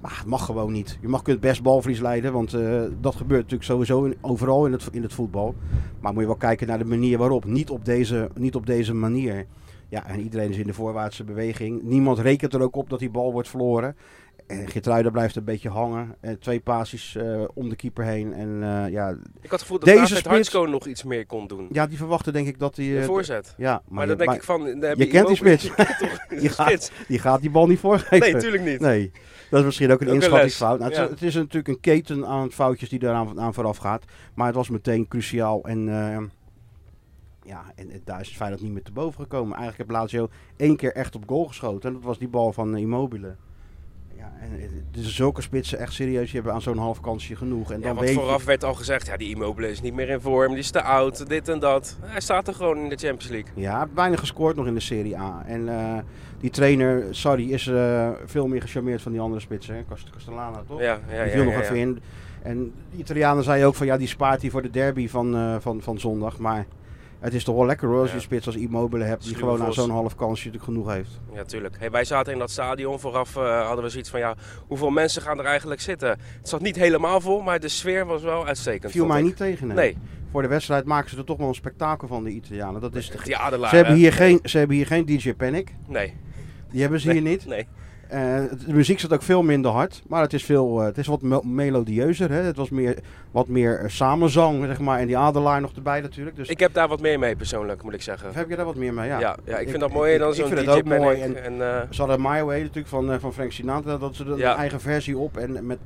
Maar 0.00 0.16
het 0.18 0.26
mag 0.26 0.44
gewoon 0.44 0.72
niet. 0.72 0.98
Je 1.00 1.08
mag 1.08 1.22
kunt 1.22 1.40
best 1.40 1.62
balverlies 1.62 2.00
leiden, 2.00 2.32
want 2.32 2.54
eh, 2.54 2.82
dat 3.00 3.14
gebeurt 3.14 3.42
natuurlijk 3.42 3.70
sowieso 3.70 4.04
in, 4.04 4.16
overal 4.20 4.66
in 4.66 4.72
het, 4.72 4.88
in 4.92 5.02
het 5.02 5.12
voetbal. 5.12 5.54
Maar 6.00 6.12
moet 6.12 6.20
je 6.20 6.26
wel 6.28 6.36
kijken 6.36 6.66
naar 6.66 6.78
de 6.78 6.84
manier 6.84 7.18
waarop. 7.18 7.44
Niet 7.44 7.70
op 7.70 7.84
deze, 7.84 8.30
niet 8.34 8.54
op 8.54 8.66
deze 8.66 8.94
manier. 8.94 9.46
Ja, 9.88 10.06
en 10.06 10.20
iedereen 10.20 10.50
is 10.50 10.56
in 10.56 10.66
de 10.66 10.74
voorwaartse 10.74 11.24
beweging. 11.24 11.82
Niemand 11.82 12.18
rekent 12.18 12.54
er 12.54 12.62
ook 12.62 12.76
op 12.76 12.90
dat 12.90 12.98
die 12.98 13.10
bal 13.10 13.32
wordt 13.32 13.48
verloren. 13.48 13.96
En 14.46 14.68
Geertruida 14.68 15.10
blijft 15.10 15.36
een 15.36 15.44
beetje 15.44 15.68
hangen. 15.68 16.14
Eh, 16.20 16.32
twee 16.32 16.60
passies 16.60 17.16
eh, 17.16 17.44
om 17.54 17.68
de 17.68 17.76
keeper 17.76 18.04
heen. 18.04 18.32
En 18.32 18.62
eh, 18.62 18.90
ja, 18.92 19.08
Ik 19.10 19.16
had 19.42 19.50
het 19.50 19.60
gevoel 19.60 19.78
dat 19.78 19.88
Deze 19.88 20.16
spits- 20.16 20.52
nog 20.52 20.86
iets 20.86 21.02
meer 21.02 21.26
kon 21.26 21.46
doen. 21.46 21.68
ja, 21.72 21.86
die 21.86 21.96
verwachten 21.96 22.32
denk 22.32 22.46
ik 22.46 22.58
dat 22.58 22.76
hij... 22.76 22.86
De 22.86 23.02
voorzet. 23.02 23.54
ja, 23.56 23.72
Maar, 23.72 23.82
maar, 23.88 24.06
dan 24.06 24.16
denk 24.16 24.28
maar 24.28 24.38
ik 24.38 24.44
van... 24.44 24.66
heb 24.66 24.98
je 24.98 25.06
kent 25.06 25.26
die 25.26 25.36
spits. 25.44 25.62
Je 25.62 25.74
kent 25.74 25.98
toch 25.98 26.26
de 26.28 26.36
Die 26.36 26.48
gaat- 26.48 26.66
spits? 26.66 26.90
die 27.08 27.18
gaat 27.18 27.40
die 27.40 27.50
bal 27.50 27.66
niet 27.66 27.78
voorgeven. 27.78 28.18
Nee, 28.20 28.32
natuurlijk 28.32 28.62
niet. 28.64 28.80
Nee, 28.80 29.10
dat 29.50 29.58
is 29.60 29.64
misschien 29.66 29.92
ook 29.92 30.00
een 30.00 30.08
Ook 30.08 30.14
inschattingsfout. 30.14 30.78
Nou, 30.78 30.90
het, 30.92 31.00
is, 31.02 31.10
het 31.10 31.22
is 31.22 31.34
natuurlijk 31.34 31.68
een 31.68 31.80
keten 31.80 32.26
aan 32.26 32.52
foutjes 32.52 32.88
die 32.88 32.98
daaraan 32.98 33.40
aan 33.40 33.54
vooraf 33.54 33.76
gaat. 33.76 34.04
Maar 34.34 34.46
het 34.46 34.56
was 34.56 34.68
meteen 34.68 35.08
cruciaal. 35.08 35.64
En 35.64 35.84
ja, 37.42 37.64
en, 37.74 37.90
en 37.90 38.00
daar 38.04 38.20
is 38.20 38.28
Feyenoord 38.36 38.62
niet 38.62 38.72
meer 38.72 38.82
te 38.82 38.92
boven 38.92 39.20
gekomen. 39.22 39.56
Eigenlijk 39.56 39.78
heeft 39.90 40.00
Lazio 40.00 40.28
één 40.56 40.76
keer 40.76 40.92
echt 40.92 41.14
op 41.16 41.22
goal 41.26 41.44
geschoten. 41.44 41.88
En 41.88 41.94
dat 41.94 42.04
was 42.04 42.18
die 42.18 42.28
bal 42.28 42.52
van 42.52 42.76
Immobile. 42.76 43.36
Ja, 44.94 45.02
dus 45.02 45.14
zulke 45.14 45.42
spitsen 45.42 45.78
echt 45.78 45.92
serieus, 45.92 46.24
die 46.24 46.34
hebben 46.34 46.52
aan 46.52 46.62
zo'n 46.62 46.78
half 46.78 47.00
kansje 47.00 47.36
genoeg. 47.36 47.72
En 47.72 47.80
Ja, 47.80 47.86
dan 47.86 47.94
want 47.94 48.06
weet 48.06 48.16
vooraf 48.16 48.40
je, 48.40 48.46
werd 48.46 48.64
al 48.64 48.74
gezegd, 48.74 49.06
ja, 49.06 49.16
die 49.16 49.28
Immobile 49.28 49.70
is 49.70 49.80
niet 49.80 49.94
meer 49.94 50.08
in 50.08 50.20
vorm, 50.20 50.48
die 50.48 50.58
is 50.58 50.70
te 50.70 50.82
oud, 50.82 51.28
dit 51.28 51.48
en 51.48 51.58
dat. 51.58 51.96
Hij 52.00 52.20
staat 52.20 52.48
er 52.48 52.54
gewoon 52.54 52.78
in 52.78 52.88
de 52.88 52.96
Champions 52.96 53.28
League. 53.28 53.50
Ja, 53.54 53.88
weinig 53.94 54.20
gescoord 54.20 54.56
nog 54.56 54.66
in 54.66 54.74
de 54.74 54.80
Serie 54.80 55.18
A. 55.18 55.42
En 55.46 55.60
uh, 55.60 55.98
die 56.40 56.50
trainer, 56.50 57.04
sorry, 57.10 57.52
is 57.52 57.66
uh, 57.66 58.10
veel 58.24 58.46
meer 58.46 58.60
gecharmeerd 58.60 59.02
van 59.02 59.12
die 59.12 59.20
andere 59.20 59.40
spitsen. 59.40 59.74
Hè? 59.74 59.84
Cast 59.88 60.10
Castellana, 60.10 60.62
toch? 60.68 60.80
Ja, 60.80 60.86
ja, 60.86 60.98
die 61.06 61.16
ja. 61.16 61.28
viel 61.28 61.38
ja, 61.38 61.44
nog 61.44 61.54
ja. 61.54 61.60
even 61.60 61.76
in. 61.76 62.00
En 62.42 62.72
de 62.90 62.96
Italianen 62.96 63.44
zeiden 63.44 63.66
ook 63.66 63.74
van 63.74 63.86
ja, 63.86 63.96
die 63.96 64.08
spaart 64.08 64.40
hij 64.40 64.50
voor 64.50 64.62
de 64.62 64.70
derby 64.70 65.08
van, 65.08 65.36
uh, 65.36 65.56
van, 65.58 65.82
van 65.82 65.98
zondag. 66.00 66.38
Maar 66.38 66.66
het 67.20 67.34
is 67.34 67.44
toch 67.44 67.56
wel 67.56 67.66
lekker 67.66 67.88
hoor, 67.88 68.00
als 68.00 68.10
je 68.10 68.16
Ja. 68.16 68.22
spits 68.22 68.46
als 68.46 68.56
Immobile 68.56 69.04
hebt 69.04 69.22
die 69.22 69.34
Sluwe 69.34 69.50
gewoon 69.52 69.66
aan 69.66 69.72
zo'n 69.72 69.90
half 69.90 70.14
kansje 70.14 70.46
natuurlijk 70.46 70.64
genoeg 70.64 70.92
heeft. 70.92 71.20
Ja, 71.34 71.44
tuurlijk. 71.44 71.76
Hey, 71.78 71.90
wij 71.90 72.04
zaten 72.04 72.32
in 72.32 72.38
dat 72.38 72.50
stadion. 72.50 73.00
Vooraf 73.00 73.36
eh, 73.36 73.66
hadden 73.66 73.84
we 73.84 73.90
zoiets 73.90 74.10
van, 74.10 74.20
ja, 74.20 74.34
hoeveel 74.66 74.90
mensen 74.90 75.22
gaan 75.22 75.38
er 75.38 75.44
eigenlijk 75.44 75.80
zitten? 75.80 76.08
Het 76.08 76.48
zat 76.48 76.60
niet 76.60 76.76
helemaal 76.76 77.20
vol, 77.20 77.40
maar 77.40 77.60
de 77.60 77.68
sfeer 77.68 78.06
was 78.06 78.22
wel 78.22 78.46
uitstekend. 78.46 78.92
Viel 78.92 79.06
mij 79.06 79.18
ik. 79.18 79.24
niet 79.24 79.36
tegen. 79.36 79.68
hè. 79.68 79.74
Nee, 79.74 79.96
Voor 80.30 80.42
de 80.42 80.48
wedstrijd 80.48 80.84
maken 80.84 81.10
ze 81.10 81.16
er 81.16 81.24
toch 81.24 81.38
wel 81.38 81.48
een 81.48 81.54
spektakel 81.54 82.08
van, 82.08 82.24
de 82.24 82.30
Italianen. 82.30 82.80
Dat 82.80 82.94
is 82.94 83.10
de... 83.10 83.18
die 83.24 83.36
adelaar. 83.36 83.68
Ze 83.70 83.76
hebben, 83.76 83.94
hè? 83.94 84.00
hier 84.00 84.12
geen, 84.12 84.40
ze 84.42 84.58
hebben 84.58 84.76
hier 84.76 84.86
geen 84.86 85.04
DJ 85.04 85.34
Panic. 85.34 85.74
Nee. 85.86 86.14
Die 86.70 86.80
hebben 86.80 87.00
ze 87.00 87.06
nee. 87.06 87.20
hier 87.20 87.30
niet. 87.30 87.46
Nee. 87.46 87.66
Eh, 88.08 88.18
de 88.66 88.72
muziek 88.74 89.00
zat 89.00 89.12
ook 89.12 89.22
veel 89.22 89.42
minder 89.42 89.70
hard, 89.70 90.02
maar 90.08 90.22
het 90.22 90.32
is, 90.32 90.44
veel, 90.44 90.80
eh, 90.80 90.86
het 90.86 90.98
is 90.98 91.06
wat 91.06 91.22
me- 91.22 91.40
melodieuzer. 91.44 92.30
Hè? 92.30 92.40
Het 92.40 92.56
was 92.56 92.70
meer, 92.70 92.98
wat 93.30 93.48
meer 93.48 93.78
eh, 93.78 93.88
samenzang, 93.88 94.64
zeg 94.64 94.80
maar. 94.80 94.98
En 94.98 95.06
die 95.06 95.18
adelaar 95.18 95.60
nog 95.60 95.72
erbij 95.76 96.00
natuurlijk. 96.00 96.36
Dus 96.36 96.48
Ik 96.48 96.60
heb 96.60 96.74
daar 96.74 96.88
wat 96.88 97.00
meer 97.00 97.18
mee 97.18 97.36
persoonlijk, 97.36 97.82
moet 97.82 97.94
ik 97.94 98.02
zeggen. 98.02 98.30
heb 98.34 98.48
je 98.48 98.56
daar 98.56 98.64
wat 98.64 98.76
meer 98.76 98.94
mee? 98.94 99.08
Ja, 99.08 99.18
Ja, 99.20 99.36
ja, 99.44 99.56
ik 99.58 99.68
vind 99.68 99.80
dat 99.80 99.92
mooier 99.92 100.18
dan 100.18 100.34
zo'n 100.34 100.48
DJ 100.50 100.54
het 100.56 100.68
ook 100.68 100.84
mooi 100.84 101.20
en- 101.20 101.42
En, 101.44 101.52
eh, 101.62 101.80
Ze 101.90 102.00
hadden 102.00 102.20
My 102.20 102.42
Way 102.44 102.60
natuurlijk 102.60 102.86
van, 102.88 103.20
van 103.20 103.32
Frank 103.32 103.52
Sinatra, 103.52 103.96
dat 103.98 104.14
ze 104.14 104.24
er 104.24 104.36
Ja. 104.38 104.52
een 104.52 104.58
eigen 104.58 104.80
versie 104.80 105.18
op 105.18 105.36
en 105.36 105.66
met 105.66 105.78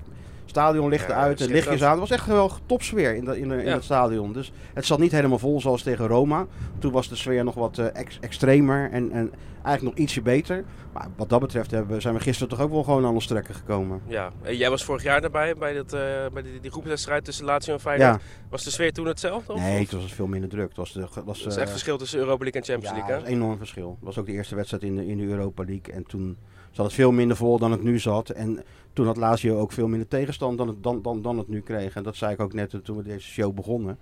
stadionlichten 0.49 1.15
Ja, 1.15 1.21
uit 1.21 1.31
en 1.31 1.37
schitterend. 1.39 1.65
lichtjes 1.67 1.83
aan. 1.89 1.91
Het 2.01 2.09
was 2.09 2.19
echt 2.19 2.27
wel 2.27 2.51
topsfeer 2.67 3.15
in, 3.15 3.25
dat 3.25 3.37
in, 3.37 3.51
in 3.53 3.65
Ja. 3.65 3.73
het 3.75 3.85
stadion. 3.85 4.33
Dus 4.33 4.53
het 4.75 4.87
zat 4.87 4.99
niet 4.99 5.13
helemaal 5.13 5.39
vol 5.39 5.61
zoals 5.61 5.83
tegen 5.83 6.07
Roma. 6.07 6.47
Toen 6.79 6.93
was 6.93 7.09
de 7.09 7.17
sfeer 7.17 7.45
nog 7.45 7.55
wat 7.55 7.79
eh, 7.79 7.87
ex- 7.93 8.19
extremer 8.21 8.91
en, 8.91 9.11
en 9.13 9.33
eigenlijk 9.65 9.97
nog 9.97 10.05
ietsje 10.07 10.23
beter. 10.23 10.65
Maar 10.93 11.09
wat 11.17 11.29
dat 11.29 11.41
betreft 11.41 11.71
hebben, 11.71 12.01
zijn 12.03 12.15
we 12.15 12.21
gisteren 12.21 12.49
toch 12.49 12.61
ook 12.61 12.71
wel 12.71 12.83
gewoon 12.83 13.07
aan 13.07 13.15
ons 13.15 13.27
trekken 13.27 13.55
gekomen. 13.55 14.01
ja. 14.07 14.31
Eh, 14.43 14.59
Jij 14.59 14.71
was 14.71 14.85
vorig 14.85 15.03
jaar 15.03 15.23
erbij 15.23 15.55
bij, 15.55 15.73
dat, 15.75 15.93
eh, 15.93 16.01
bij 16.33 16.43
die, 16.43 16.61
die 16.61 16.71
groepswedstrijd 16.71 17.25
tussen 17.25 17.45
Lazio 17.45 17.75
en 17.75 17.81
Feyenoord. 17.81 18.11
Ja, 18.21 18.27
Was 18.51 18.65
de 18.65 18.71
sfeer 18.71 18.93
toen 18.93 19.07
hetzelfde? 19.07 19.53
Of? 19.53 19.61
nee, 19.61 19.83
het 19.83 19.93
was 19.93 20.13
veel 20.13 20.27
minder 20.27 20.49
druk. 20.49 20.69
Het 20.69 20.77
was, 20.77 20.93
de, 20.93 21.01
het 21.01 21.25
was, 21.25 21.39
Dat 21.43 21.47
is 21.53 21.55
eh, 21.57 21.63
echt 21.63 21.71
verschil 21.71 21.99
tussen 21.99 22.19
Europa 22.19 22.43
League 22.45 22.61
en 22.61 22.67
Champions 22.67 22.95
Ja, 22.97 23.01
League, 23.01 23.15
dat 23.15 23.25
hè? 23.25 23.29
is 23.31 23.37
een 23.37 23.43
enorm 23.43 23.59
verschil. 23.59 23.89
Het 23.97 24.05
was 24.05 24.19
ook 24.19 24.27
de 24.27 24.33
eerste 24.33 24.55
wedstrijd 24.55 24.83
in 24.83 24.97
de, 24.97 25.07
in 25.07 25.17
de 25.17 25.25
Europa 25.27 25.65
League. 25.65 25.95
En 25.95 26.05
toen 26.07 26.37
zat 26.71 26.85
het 26.85 26.95
veel 26.95 27.13
minder 27.13 27.37
vol 27.37 27.59
dan 27.59 27.71
het 27.71 27.83
nu 27.83 27.99
zat. 27.99 28.29
En 28.31 28.63
toen 28.99 29.07
had 29.07 29.17
Lazio 29.17 29.59
ook 29.59 29.73
veel 29.73 29.89
minder 29.89 30.09
tegenstand 30.09 30.59
dan 30.59 30.69
het, 30.69 30.83
dan, 30.83 31.03
dan, 31.03 31.23
dan 31.23 31.39
het 31.39 31.49
nu 31.49 31.61
kreeg. 31.61 31.95
En 31.95 32.03
dat 32.03 32.17
zei 32.17 32.33
ik 32.33 32.41
ook 32.41 32.53
net 32.53 32.75
toen 32.83 32.97
we 32.97 33.03
deze 33.03 33.29
show 33.29 33.55
begonnen. 33.55 33.99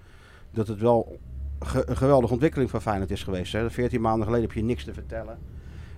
Dat 0.51 0.69
het 0.69 0.79
wel 0.79 1.19
een 1.59 1.97
geweldige 1.97 2.33
ontwikkeling 2.33 2.71
van 2.71 2.83
Feyenoord 2.83 3.11
is 3.11 3.23
geweest. 3.23 3.53
Hè. 3.53 3.71
14 3.71 4.01
maanden 4.01 4.27
geleden 4.27 4.47
heb 4.47 4.57
je 4.57 4.63
niks 4.63 4.85
te 4.85 4.93
vertellen. 4.93 5.39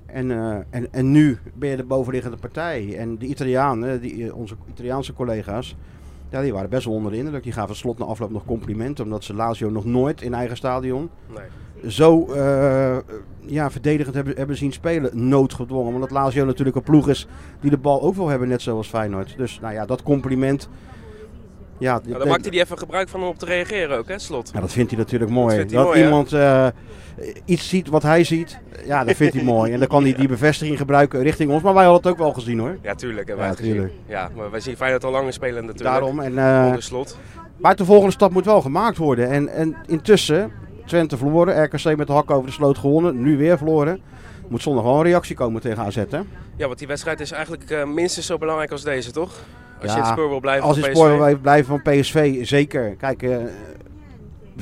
En, 0.07 0.31
eh, 0.31 0.59
en, 0.71 0.93
en 0.93 1.11
nu 1.11 1.39
ben 1.55 1.69
je 1.69 1.77
de 1.77 1.85
bovenliggende 1.85 2.37
partij. 2.37 2.97
En 2.97 3.19
de 3.19 3.27
Italianen, 3.27 4.01
die, 4.01 4.27
eh, 4.27 4.37
onze 4.37 4.55
Italiaanse 4.69 5.13
collega's, 5.13 5.77
ja, 6.31 6.41
die 6.43 6.53
waren 6.53 6.71
best 6.71 6.85
wel 6.85 6.95
onder 6.95 7.13
de 7.13 7.19
indruk. 7.19 7.43
Die 7.43 7.53
gaven 7.53 7.77
slot 7.77 7.99
na 7.99 8.05
afloop 8.05 8.31
nog 8.31 8.45
complimenten. 8.45 9.05
Omdat 9.05 9.25
ze 9.25 9.35
Lazio 9.35 9.71
nog 9.71 9.85
nooit 9.85 10.23
in 10.23 10.35
eigen 10.35 10.57
stadion 10.57 11.11
Nee. 11.35 11.91
zo 11.91 12.27
eh, 12.33 12.97
ja, 13.41 13.71
verdedigend 13.71 14.15
hebben, 14.15 14.37
hebben 14.37 14.57
zien 14.57 14.73
spelen. 14.73 15.29
Noodgedwongen. 15.29 15.95
Omdat 15.95 16.11
Lazio 16.11 16.45
natuurlijk 16.45 16.77
een 16.77 16.83
ploeg 16.83 17.09
is 17.09 17.27
die 17.61 17.71
de 17.71 17.79
bal 17.79 18.03
ook 18.03 18.15
wil 18.15 18.29
hebben, 18.29 18.49
net 18.49 18.63
zoals 18.63 18.89
Feyenoord. 18.89 19.35
Dus 19.37 19.61
nou 19.61 19.75
ja, 19.75 19.87
dat 19.87 20.03
compliment. 20.03 20.69
Ja, 21.79 21.93
Nou, 21.93 22.03
dan 22.09 22.13
denk- 22.19 22.31
maakte 22.31 22.49
hij 22.49 22.59
even 22.61 22.79
gebruik 22.79 23.09
van 23.09 23.23
om 23.23 23.29
op 23.29 23.39
te 23.39 23.45
reageren 23.45 23.99
ook, 23.99 24.09
hè, 24.09 24.19
Slot? 24.19 24.51
ja, 24.55 24.61
dat 24.61 24.73
vindt 24.73 24.91
hij 24.91 24.99
natuurlijk 24.99 25.31
mooi. 25.31 25.65
Dat, 25.67 25.85
mooi, 25.85 26.03
iemand 26.05 26.33
eh, 26.33 26.67
iets 27.45 27.69
ziet 27.69 27.89
wat 27.89 28.03
hij 28.03 28.25
ziet, 28.25 28.59
ja, 28.85 29.05
dat 29.05 29.17
vindt 29.17 29.35
hij 29.35 29.45
mooi. 29.55 29.73
En 29.73 29.79
dan 29.79 29.89
kan 29.89 30.03
hij 30.03 30.15
die 30.15 30.29
bevestiging 30.29 30.79
gebruiken 30.79 31.23
richting 31.23 31.51
ons. 31.51 31.63
Maar 31.63 31.75
wij 31.75 31.85
hadden 31.85 32.03
het 32.03 32.11
ook 32.13 32.19
wel 32.19 32.33
gezien 32.33 32.59
hoor. 32.59 32.79
Ja, 32.83 32.95
tuurlijk. 32.95 33.27
Hebben 33.29 33.45
Ja, 33.47 33.51
wij 33.55 33.61
gezien. 33.65 33.91
Ja, 34.07 34.31
maar 34.37 34.51
wij 34.51 34.61
zien 34.61 34.77
Feyenoord 34.77 35.05
al 35.05 35.11
langer 35.11 35.33
spelen 35.33 35.65
natuurlijk. 35.67 35.91
Daarom. 35.99 36.21
En, 36.21 36.65
Onder 36.67 36.83
Slot. 36.83 37.19
maar 37.57 37.77
de 37.77 37.85
volgende 37.85 38.13
stap 38.13 38.33
moet 38.33 38.45
wel 38.45 38.61
gemaakt 38.61 38.97
worden. 38.97 39.29
En, 39.31 39.49
en 39.49 39.77
intussen, 39.87 40.53
Twente 40.87 41.17
verloren, 41.17 41.65
RKC 41.65 41.97
met 41.97 42.07
de 42.07 42.13
hak 42.13 42.31
over 42.31 42.47
de 42.47 42.53
sloot 42.53 42.79
gewonnen, 42.79 43.23
nu 43.23 43.37
weer 43.37 43.57
verloren. 43.59 44.01
Moet 44.49 44.63
zondag 44.63 44.85
wel 44.85 44.97
een 44.97 45.03
reactie 45.03 45.37
komen 45.37 45.61
tegen 45.61 45.83
AZ 45.85 45.97
hè? 45.97 46.21
Ja, 46.57 46.67
want 46.67 46.79
die 46.79 46.87
wedstrijd 46.89 47.21
is 47.21 47.31
eigenlijk 47.33 47.71
eh, 47.71 47.85
minstens 47.85 48.27
zo 48.27 48.39
belangrijk 48.39 48.71
als 48.71 48.83
deze, 48.83 49.11
toch? 49.11 49.33
Als 49.83 49.93
je 49.93 49.99
het 49.99 50.07
spoor 50.07 50.29
wil 50.29 50.41
blijven 50.41 50.65
Als 50.65 50.79
van 50.79 50.85
het 50.85 50.93
PSV. 50.93 51.05
spoor 51.05 51.25
wil 51.25 51.39
blijven 51.39 51.81
van 51.83 51.93
PSV, 51.93 52.47
zeker. 52.47 52.97
Kijk, 52.97 53.23
eh 53.23 53.37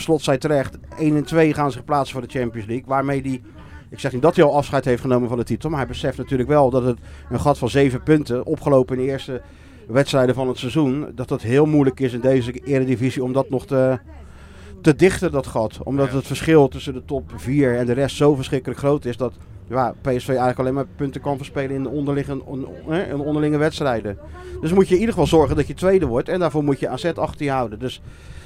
Slot 0.00 0.22
zei 0.22 0.38
terecht, 0.38 0.78
1 0.98 1.16
en 1.16 1.24
2 1.24 1.54
gaan 1.54 1.72
zich 1.72 1.84
plaatsen 1.84 2.18
voor 2.18 2.28
de 2.28 2.38
Champions 2.38 2.66
League. 2.66 2.86
Waarmee 2.86 3.22
die, 3.22 3.42
ik 3.90 4.00
zeg 4.00 4.12
niet 4.12 4.22
dat 4.22 4.36
hij 4.36 4.44
al 4.44 4.56
afscheid 4.56 4.84
heeft 4.84 5.00
genomen 5.00 5.28
van 5.28 5.38
de 5.38 5.44
titel. 5.44 5.70
Maar 5.70 5.78
hij 5.78 5.88
beseft 5.88 6.18
natuurlijk 6.18 6.48
wel 6.48 6.70
dat 6.70 6.84
het 6.84 6.98
een 7.30 7.40
gat 7.40 7.58
van 7.58 7.68
7 7.68 8.02
punten, 8.02 8.46
opgelopen 8.46 8.98
in 8.98 9.04
de 9.04 9.10
eerste 9.10 9.42
wedstrijden 9.86 10.34
van 10.34 10.48
het 10.48 10.58
seizoen. 10.58 11.06
Dat 11.14 11.28
dat 11.28 11.42
heel 11.42 11.66
moeilijk 11.66 12.00
is 12.00 12.12
in 12.12 12.20
deze 12.20 12.52
eredivisie 12.52 13.24
om 13.24 13.32
dat 13.32 13.50
nog 13.50 13.66
te, 13.66 13.98
te 14.80 14.96
dichten, 14.96 15.32
dat 15.32 15.46
gat. 15.46 15.78
Omdat 15.82 16.08
Ja. 16.10 16.16
het 16.16 16.26
verschil 16.26 16.68
tussen 16.68 16.92
de 16.92 17.04
top 17.04 17.32
4 17.36 17.76
en 17.76 17.86
de 17.86 17.92
rest 17.92 18.16
zo 18.16 18.34
verschrikkelijk 18.34 18.78
groot 18.78 19.04
is. 19.04 19.16
Dat 19.16 19.32
ja, 19.68 19.94
PSV 20.00 20.28
eigenlijk 20.28 20.58
alleen 20.58 20.74
maar 20.74 20.86
punten 20.96 21.20
kan 21.20 21.36
verspelen 21.36 21.70
in 21.76 21.82
de 21.82 21.88
onderliggende, 21.88 22.44
on- 22.44 22.66
eh, 22.88 23.08
in 23.10 23.16
de 23.16 23.22
onderlinge 23.22 23.56
wedstrijden. 23.56 24.18
Dus 24.60 24.72
moet 24.72 24.88
je 24.88 24.94
in 24.94 25.00
ieder 25.00 25.14
geval 25.14 25.28
zorgen 25.28 25.56
dat 25.56 25.66
je 25.66 25.74
tweede 25.74 26.06
wordt. 26.06 26.28
En 26.28 26.38
daarvoor 26.40 26.64
moet 26.64 26.80
je 26.80 26.88
AZ 26.88 27.04
achter 27.04 27.44
je 27.44 27.50
houden. 27.50 27.78
Dus 27.78 28.02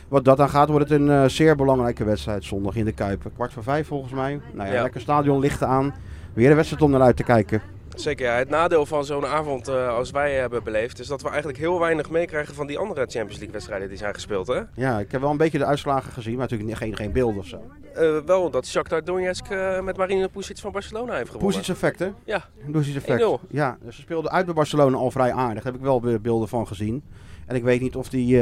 wat 0.09 0.25
dat 0.25 0.41
aan 0.41 0.49
gaat, 0.49 0.69
wordt 0.69 0.89
het 0.91 1.01
een 1.01 1.11
eh, 1.11 1.25
zeer 1.25 1.57
belangrijke 1.57 2.05
wedstrijd 2.05 2.45
zondag 2.45 2.77
in 2.77 2.85
de 2.85 2.93
Kuip. 2.93 3.31
Kwart 3.35 3.53
voor 3.53 3.63
vijf 3.63 3.87
volgens 3.87 4.13
mij. 4.13 4.41
Nou 4.55 4.69
ja, 4.69 4.75
Ja. 4.75 4.83
lekker 4.83 5.01
stadion, 5.01 5.41
lichten 5.41 5.67
aan. 5.69 5.95
Weer 6.33 6.51
een 6.51 6.57
wedstrijd 6.57 6.83
om 6.83 6.91
naar 6.91 7.01
uit 7.03 7.17
te 7.17 7.23
kijken. 7.25 7.63
Zeker, 7.97 8.27
ja. 8.27 8.33
Het 8.35 8.49
nadeel 8.49 8.87
van 8.87 9.05
zo'n 9.05 9.27
avond 9.27 9.69
eh, 9.69 9.89
als 9.89 10.11
wij 10.11 10.35
hebben 10.35 10.63
beleefd... 10.65 10.99
is 10.99 11.07
dat 11.07 11.23
we 11.23 11.29
eigenlijk 11.29 11.59
heel 11.59 11.81
weinig 11.81 12.11
meekrijgen 12.11 12.55
van 12.55 12.67
die 12.67 12.79
andere 12.79 13.01
Champions 13.01 13.33
League 13.37 13.53
wedstrijden 13.53 13.89
die 13.89 13.97
zijn 13.99 14.15
gespeeld, 14.15 14.47
hè? 14.47 14.61
Ja, 14.75 14.99
ik 14.99 15.13
heb 15.13 15.21
wel 15.21 15.31
een 15.31 15.37
beetje 15.37 15.59
de 15.59 15.65
uitslagen 15.65 16.13
gezien, 16.13 16.37
maar 16.37 16.47
natuurlijk 16.51 16.79
geen, 16.79 16.97
geen 16.97 17.13
beelden 17.13 17.39
of 17.39 17.47
zo. 17.47 17.63
Eh, 17.95 18.19
wel 18.27 18.51
dat 18.51 18.67
Shakhtar 18.67 19.05
Donetsk 19.05 19.47
eh, 19.51 19.81
met 19.81 19.97
Marino 19.97 20.27
Pusic 20.29 20.59
van 20.59 20.73
Barcelona 20.73 21.15
heeft 21.15 21.31
gewonnen. 21.31 21.57
Pusic 21.59 21.73
effect, 21.75 21.99
hè? 21.99 22.09
Ja. 22.25 22.45
Pusic 22.73 22.95
effect. 22.97 23.23
1-0. 23.23 23.51
Ja, 23.51 23.79
ze 23.91 24.01
speelden 24.01 24.31
uit 24.31 24.45
bij 24.45 24.55
Barcelona 24.55 24.97
al 24.97 25.11
vrij 25.11 25.33
aardig. 25.33 25.63
Daar 25.63 25.73
heb 25.73 25.81
ik 25.81 25.87
wel 25.87 26.01
be- 26.01 26.19
beelden 26.21 26.49
van 26.49 26.67
gezien. 26.67 27.03
En 27.47 27.57
ik 27.57 27.63
weet 27.63 27.81
niet 27.81 27.97
of 27.97 28.09
die, 28.09 28.41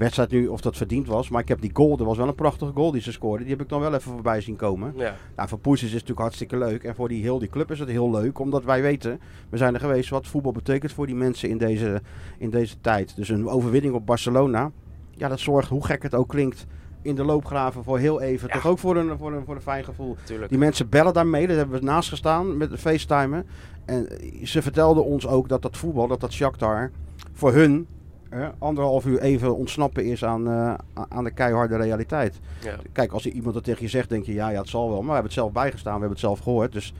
wedstrijd 0.00 0.30
nu 0.30 0.46
of 0.46 0.60
dat 0.60 0.76
verdiend 0.76 1.06
was. 1.06 1.28
Maar 1.28 1.40
ik 1.40 1.48
heb 1.48 1.60
die 1.60 1.70
goal, 1.72 1.96
dat 1.96 2.06
was 2.06 2.16
wel 2.16 2.28
een 2.28 2.34
prachtige 2.34 2.72
goal 2.72 2.90
die 2.90 3.02
ze 3.02 3.12
scoorden. 3.12 3.46
Die 3.46 3.54
heb 3.54 3.62
ik 3.62 3.68
dan 3.68 3.80
wel 3.80 3.94
even 3.94 4.12
voorbij 4.12 4.40
zien 4.40 4.56
komen. 4.56 4.92
Ja, 4.96 5.16
Nou, 5.36 5.48
voor 5.48 5.58
Poes 5.58 5.76
is 5.76 5.82
het 5.82 5.92
natuurlijk 5.92 6.20
hartstikke 6.20 6.58
leuk. 6.58 6.84
En 6.84 6.94
voor 6.94 7.08
die, 7.08 7.22
heel 7.22 7.38
die 7.38 7.48
club 7.48 7.70
is 7.70 7.78
het 7.78 7.88
heel 7.88 8.10
leuk. 8.10 8.38
Omdat 8.38 8.64
wij 8.64 8.82
weten, 8.82 9.20
we 9.48 9.56
zijn 9.56 9.74
er 9.74 9.80
geweest, 9.80 10.10
wat 10.10 10.26
voetbal 10.26 10.52
betekent 10.52 10.92
voor 10.92 11.06
die 11.06 11.14
mensen 11.14 11.48
in 11.48 11.58
deze, 11.58 12.02
in 12.38 12.50
deze 12.50 12.80
tijd. 12.80 13.16
Dus 13.16 13.28
een 13.28 13.48
overwinning 13.48 13.94
op 13.94 14.06
Barcelona. 14.06 14.70
Ja, 15.10 15.28
dat 15.28 15.40
zorgt, 15.40 15.68
hoe 15.68 15.84
gek 15.84 16.02
het 16.02 16.14
ook 16.14 16.28
klinkt, 16.28 16.66
in 17.02 17.14
de 17.14 17.24
loopgraven 17.24 17.84
voor 17.84 17.98
heel 17.98 18.20
even. 18.20 18.48
Ja. 18.48 18.54
Toch 18.54 18.66
ook 18.66 18.78
voor 18.78 18.96
een, 18.96 19.18
voor, 19.18 19.32
een, 19.32 19.44
voor 19.44 19.54
een 19.54 19.60
fijn 19.60 19.84
gevoel. 19.84 20.16
natuurlijk. 20.18 20.50
Die 20.50 20.58
mensen 20.58 20.88
bellen 20.88 21.12
daarmee, 21.12 21.46
daar 21.46 21.56
hebben 21.56 21.78
we 21.80 21.84
naast 21.84 22.08
gestaan 22.08 22.56
met 22.56 22.70
de 22.70 22.78
FaceTimen. 22.78 23.46
En 23.84 24.08
ze 24.42 24.62
vertelden 24.62 25.04
ons 25.04 25.26
ook 25.26 25.48
dat 25.48 25.62
dat 25.62 25.76
voetbal, 25.76 26.06
dat 26.06 26.20
dat 26.20 26.32
Shakhtar, 26.32 26.90
voor 27.32 27.52
hun 27.52 27.86
eh, 28.30 28.48
anderhalf 28.58 29.04
uur 29.06 29.20
even 29.20 29.56
ontsnappen 29.56 30.04
is 30.04 30.24
aan, 30.24 30.48
eh, 30.48 30.74
aan 31.08 31.24
de 31.24 31.30
keiharde 31.30 31.76
realiteit. 31.76 32.40
Ja. 32.62 32.74
Kijk, 32.92 33.12
als 33.12 33.26
iemand 33.26 33.54
dat 33.54 33.64
tegen 33.64 33.82
je 33.82 33.88
zegt, 33.88 34.08
denk 34.08 34.24
je 34.24 34.32
ja, 34.32 34.48
ja, 34.50 34.60
het 34.60 34.68
zal 34.68 34.88
wel. 34.88 34.96
Maar 34.96 35.06
we 35.06 35.12
hebben 35.12 35.24
het 35.24 35.32
zelf 35.40 35.52
bijgestaan, 35.52 35.92
we 35.94 35.98
hebben 35.98 36.18
het 36.18 36.26
zelf 36.26 36.38
gehoord. 36.40 36.72
Dus 36.72 36.94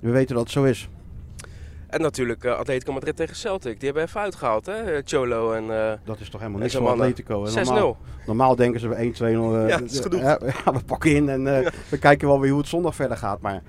we 0.00 0.10
weten 0.10 0.34
dat 0.34 0.44
het 0.44 0.52
zo 0.52 0.64
is. 0.64 0.88
En 1.86 2.00
natuurlijk 2.00 2.44
eh, 2.44 2.52
Atletico 2.58 2.92
Madrid 2.92 3.16
tegen 3.16 3.36
Celtic. 3.36 3.74
Die 3.80 3.84
hebben 3.88 4.02
even 4.08 4.20
uitgehaald, 4.20 4.66
hè? 4.66 4.72
Eh, 4.72 5.02
Cholo 5.04 5.52
en 5.52 5.98
Dat 6.04 6.20
is 6.20 6.28
toch 6.30 6.40
helemaal 6.40 6.60
niks 6.62 6.74
voor 6.74 6.82
mannen. 6.82 7.06
Atletico. 7.06 7.46
6-0. 7.46 7.48
En 7.56 7.64
Normaal, 7.64 7.96
normaal 8.26 8.56
denken 8.56 8.80
ze 8.80 8.88
we 8.88 8.94
1-2-0. 8.94 9.20
eh, 9.22 9.68
Ja, 9.68 9.78
dat 9.78 9.90
is 9.90 10.00
genoeg. 10.00 10.20
ja, 10.64 10.72
we 10.72 10.80
pakken 10.86 11.14
in 11.14 11.28
en 11.28 11.44
we 11.88 11.98
kijken 11.98 12.28
wel 12.28 12.40
weer 12.40 12.50
hoe 12.50 12.60
het 12.60 12.68
zondag 12.68 12.94
verder 12.94 13.16
gaat. 13.16 13.40
Maar 13.40 13.62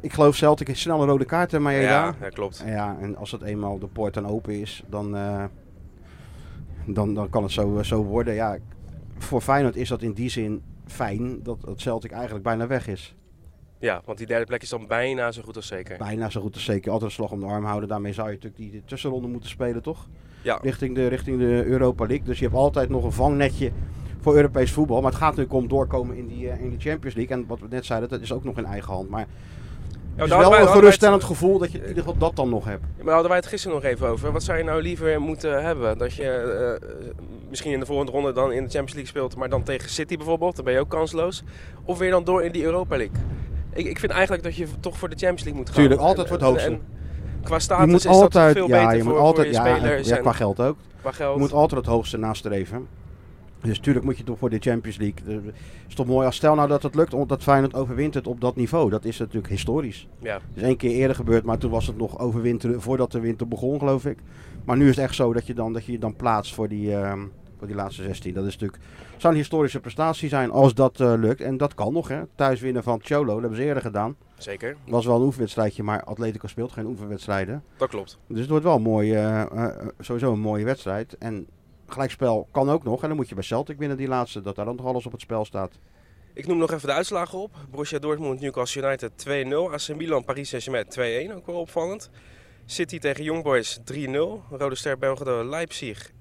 ik 0.00 0.12
geloof 0.12 0.36
Celtic 0.36 0.68
is 0.68 0.80
snel 0.80 1.02
een 1.02 1.08
rode 1.08 1.24
kaart, 1.24 1.50
hè, 1.50 1.58
Maeda? 1.60 1.82
Ja, 1.82 2.14
ja, 2.20 2.28
klopt. 2.28 2.62
En 2.64 2.72
Ja, 2.72 2.96
en 3.00 3.16
als 3.16 3.30
het 3.30 3.42
eenmaal 3.42 3.78
de 3.78 3.86
poort 3.86 4.14
dan 4.14 4.26
open 4.26 4.60
is, 4.60 4.82
dan, 4.86 5.16
dan, 6.86 7.14
dan 7.14 7.30
kan 7.30 7.42
het 7.42 7.52
zo, 7.52 7.82
zo 7.82 8.02
worden. 8.02 8.34
Ja, 8.34 8.58
voor 9.18 9.40
Feyenoord 9.40 9.76
is 9.76 9.88
dat 9.88 10.02
in 10.02 10.12
die 10.12 10.28
zin 10.28 10.62
fijn 10.86 11.42
dat 11.42 11.58
het 11.66 11.80
Celtic 11.80 12.10
eigenlijk 12.10 12.44
bijna 12.44 12.66
weg 12.66 12.86
is. 12.86 13.14
Ja, 13.78 14.02
want 14.04 14.18
die 14.18 14.26
derde 14.26 14.46
plek 14.46 14.62
is 14.62 14.68
dan 14.68 14.86
bijna 14.86 15.32
zo 15.32 15.42
goed 15.42 15.56
als 15.56 15.66
zeker. 15.66 15.98
Bijna 15.98 16.30
zo 16.30 16.40
goed 16.40 16.54
als 16.54 16.64
zeker. 16.64 16.90
Altijd 16.90 17.10
een 17.10 17.16
slag 17.16 17.30
om 17.30 17.40
de 17.40 17.46
arm 17.46 17.64
houden. 17.64 17.88
Daarmee 17.88 18.12
zou 18.12 18.28
je 18.28 18.34
natuurlijk 18.34 18.72
die, 18.72 18.82
tussenronde 18.84 19.28
moeten 19.28 19.48
spelen, 19.48 19.82
toch? 19.82 20.08
Ja, 20.42 20.58
Richting 20.62 20.94
de, 20.94 21.06
richting 21.06 21.38
de 21.38 21.64
Europa 21.64 22.06
League. 22.06 22.26
Dus 22.26 22.38
je 22.38 22.44
hebt 22.44 22.56
altijd 22.56 22.88
nog 22.88 23.04
een 23.04 23.12
vangnetje 23.12 23.72
voor 24.20 24.34
Europees 24.34 24.72
voetbal. 24.72 25.00
Maar 25.00 25.10
het 25.10 25.20
gaat 25.20 25.36
natuurlijk 25.36 25.56
om 25.56 25.68
doorkomen 25.68 26.16
in 26.16 26.26
die, 26.26 26.48
eh, 26.48 26.60
in 26.60 26.70
die 26.70 26.80
Champions 26.80 27.14
League. 27.16 27.36
En 27.36 27.46
wat 27.46 27.60
we 27.60 27.66
net 27.70 27.84
zeiden, 27.84 28.08
dat 28.08 28.20
is 28.20 28.32
ook 28.32 28.44
nog 28.44 28.58
in 28.58 28.64
eigen 28.64 28.92
hand. 28.92 29.08
Maar 29.08 29.26
Ja, 30.16 30.24
is 30.24 30.30
wel 30.30 30.50
wij- 30.50 30.60
een 30.60 30.68
geruststellend 30.68 31.22
het- 31.22 31.30
gevoel 31.30 31.58
dat 31.58 31.72
je 31.72 31.78
in 31.78 31.88
ieder 31.88 32.02
geval 32.02 32.18
dat 32.18 32.36
dan 32.36 32.48
nog 32.48 32.64
hebt. 32.64 32.80
Maar 32.82 33.04
daar 33.04 33.12
hadden 33.12 33.28
wij 33.30 33.38
het 33.38 33.48
gisteren 33.48 33.76
nog 33.76 33.84
even 33.84 34.08
over. 34.08 34.32
Wat 34.32 34.42
zou 34.42 34.58
je 34.58 34.64
nou 34.64 34.82
liever 34.82 35.20
moeten 35.20 35.62
hebben? 35.64 35.98
Dat 35.98 36.14
je 36.14 36.30
eh, 36.80 36.88
misschien 37.48 37.72
in 37.72 37.80
de 37.80 37.86
volgende 37.86 38.12
ronde 38.12 38.32
dan 38.32 38.44
in 38.52 38.62
de 38.64 38.70
Champions 38.70 38.92
League 38.92 39.06
speelt, 39.10 39.36
maar 39.36 39.48
dan 39.48 39.62
tegen 39.62 39.90
City 39.90 40.16
bijvoorbeeld, 40.16 40.56
dan 40.56 40.64
ben 40.64 40.74
je 40.74 40.80
ook 40.80 40.88
kansloos. 40.88 41.42
Of 41.84 41.98
weer 41.98 42.10
dan 42.10 42.24
door 42.24 42.42
in 42.42 42.52
die 42.52 42.64
Europa 42.64 42.96
League. 42.96 43.16
Ik, 43.72 43.86
ik 43.86 43.98
vind 43.98 44.12
eigenlijk 44.12 44.42
dat 44.42 44.56
je 44.56 44.66
toch 44.80 44.98
voor 44.98 45.08
de 45.08 45.16
Champions 45.16 45.42
League 45.44 45.60
moet 45.60 45.70
gaan. 45.70 45.78
Tuurlijk, 45.78 46.00
altijd 46.00 46.28
voor 46.28 46.36
het 46.36 46.46
hoogste. 46.46 46.68
En 46.68 46.80
qua 47.42 47.54
Je 47.54 47.60
status 47.60 47.86
moet 47.86 47.94
is 47.96 48.02
dat 48.02 48.12
altijd, 48.12 48.56
veel 48.56 48.68
ja, 48.68 48.80
beter 48.82 48.96
je 48.96 49.02
voor, 49.02 49.12
moet 49.12 49.20
altijd, 49.20 49.46
voor 49.56 49.62
je 49.64 49.68
ja, 49.70 49.76
spelers 49.76 50.08
ja, 50.08 50.16
en 50.16 50.22
qua 50.22 50.32
geld 50.32 50.60
ook. 50.60 50.76
qua 51.00 51.10
geld. 51.12 51.34
Je 51.34 51.40
moet 51.40 51.52
altijd 51.52 51.80
het 51.80 51.90
hoogste 51.90 52.16
nastreven. 52.16 52.86
Dus 53.64 53.78
tuurlijk 53.78 54.04
moet 54.04 54.18
je 54.18 54.24
toch 54.24 54.38
voor 54.38 54.50
de 54.50 54.58
Champions 54.58 54.96
League. 54.96 55.34
Het 55.44 55.54
is 55.88 55.94
toch 55.94 56.06
mooi 56.06 56.26
als 56.26 56.36
stel 56.36 56.54
nou 56.54 56.68
dat 56.68 56.82
het 56.82 56.94
lukt, 56.94 57.14
omdat 57.14 57.42
Feyenoord 57.42 57.74
overwint 57.74 58.14
het 58.14 58.26
op 58.26 58.40
dat 58.40 58.56
niveau. 58.56 58.90
Dat 58.90 59.04
is 59.04 59.18
natuurlijk 59.18 59.48
historisch. 59.48 60.08
Ja, 60.18 60.34
Het 60.34 60.42
is 60.56 60.62
één 60.62 60.76
keer 60.76 60.90
eerder 60.90 61.16
gebeurd, 61.16 61.44
maar 61.44 61.58
toen 61.58 61.70
was 61.70 61.86
het 61.86 61.96
nog 61.96 62.18
overwinteren 62.18 62.80
voordat 62.80 63.12
de 63.12 63.20
winter 63.20 63.48
begon, 63.48 63.78
geloof 63.78 64.06
ik. 64.06 64.18
Maar 64.64 64.76
nu 64.76 64.88
is 64.88 64.96
het 64.96 65.04
echt 65.04 65.14
zo 65.14 65.32
dat 65.32 65.46
je 65.46 65.54
dan, 65.54 65.72
dat 65.72 65.84
je 65.84 65.92
je 65.92 65.98
dan 65.98 66.16
plaatst 66.16 66.54
voor 66.54 66.68
die, 66.68 66.94
ehm, 66.94 67.20
voor 67.58 67.66
die 67.66 67.76
laatste 67.76 68.02
16. 68.02 68.34
Dat 68.34 68.44
is 68.46 68.52
natuurlijk, 68.52 68.82
zou 69.16 69.32
een 69.32 69.38
historische 69.38 69.80
prestatie 69.80 70.28
zijn 70.28 70.50
als 70.50 70.74
dat 70.74 71.00
eh, 71.00 71.12
lukt. 71.16 71.40
En 71.40 71.56
dat 71.56 71.74
kan 71.74 71.92
nog, 71.92 72.08
hè. 72.08 72.20
Thuis 72.34 72.60
winnen 72.60 72.82
van 72.82 73.00
Cholo, 73.02 73.32
dat 73.32 73.40
hebben 73.40 73.58
ze 73.58 73.64
eerder 73.64 73.82
gedaan. 73.82 74.16
zeker. 74.38 74.76
Was 74.86 75.06
wel 75.06 75.16
een 75.16 75.22
oefenwedstrijdje, 75.22 75.82
maar 75.82 76.02
Atletico 76.04 76.46
speelt 76.46 76.72
geen 76.72 76.86
oefenwedstrijden. 76.86 77.62
Dat 77.76 77.88
klopt. 77.88 78.18
Dus 78.26 78.40
het 78.40 78.48
wordt 78.48 78.64
wel 78.64 78.74
een 78.76 78.82
mooie, 78.82 79.16
eh, 79.16 79.64
eh, 79.64 79.86
sowieso 80.00 80.32
een 80.32 80.40
mooie 80.40 80.64
wedstrijd. 80.64 81.18
En 81.18 81.46
gelijkspel 81.94 82.48
kan 82.50 82.70
ook 82.70 82.84
nog. 82.84 83.02
En 83.02 83.08
dan 83.08 83.16
moet 83.16 83.28
je 83.28 83.34
bij 83.34 83.44
Celtic 83.44 83.78
winnen 83.78 83.96
die 83.96 84.08
laatste, 84.08 84.40
dat 84.40 84.56
daar 84.56 84.64
dan 84.64 84.76
nog 84.76 84.86
alles 84.86 85.06
op 85.06 85.12
het 85.12 85.20
spel 85.20 85.44
staat. 85.44 85.78
Ik 86.34 86.46
noem 86.46 86.58
nog 86.58 86.72
even 86.72 86.88
de 86.88 86.94
uitslagen 86.94 87.38
op. 87.38 87.56
Borussia 87.70 87.98
Dortmund, 87.98 88.40
Newcastle 88.40 88.82
United 88.82 89.12
2-0. 89.28 89.72
AC 89.72 89.96
Milan, 89.96 90.24
Paris 90.24 90.48
Saint-Germain 90.48 91.30
2-1, 91.30 91.34
ook 91.36 91.46
wel 91.46 91.60
opvallend. 91.60 92.10
City 92.66 92.98
tegen 92.98 93.24
Young 93.24 93.42
Boys 93.42 93.78
3-0. 93.78 93.82
Rode 94.50 94.74
Ster 94.74 94.98
Belgrado 94.98 95.44
Leipzig 95.44 96.10
1-2. 96.10 96.12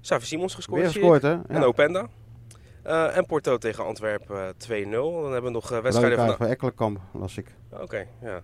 Xavi 0.00 0.26
Simons 0.26 0.54
gescoord. 0.54 0.80
Weer 0.80 0.90
gescoord, 0.90 1.22
hè? 1.22 1.38
En 1.48 1.62
Openda. 1.62 2.08
Eh, 2.82 3.16
en 3.16 3.26
Porto 3.26 3.58
tegen 3.58 3.84
Antwerpen 3.84 4.54
eh, 4.68 4.84
2-0. 4.86 4.90
Dan 4.90 5.22
hebben 5.22 5.42
we 5.42 5.50
nog 5.50 5.72
eh, 5.72 5.78
wedstrijden 5.78 6.18
van... 6.18 6.36
voor 6.36 6.46
Ekkelenkamp, 6.46 7.00
las 7.12 7.36
ik. 7.36 7.54
Oké, 7.70 8.06
ja. 8.22 8.42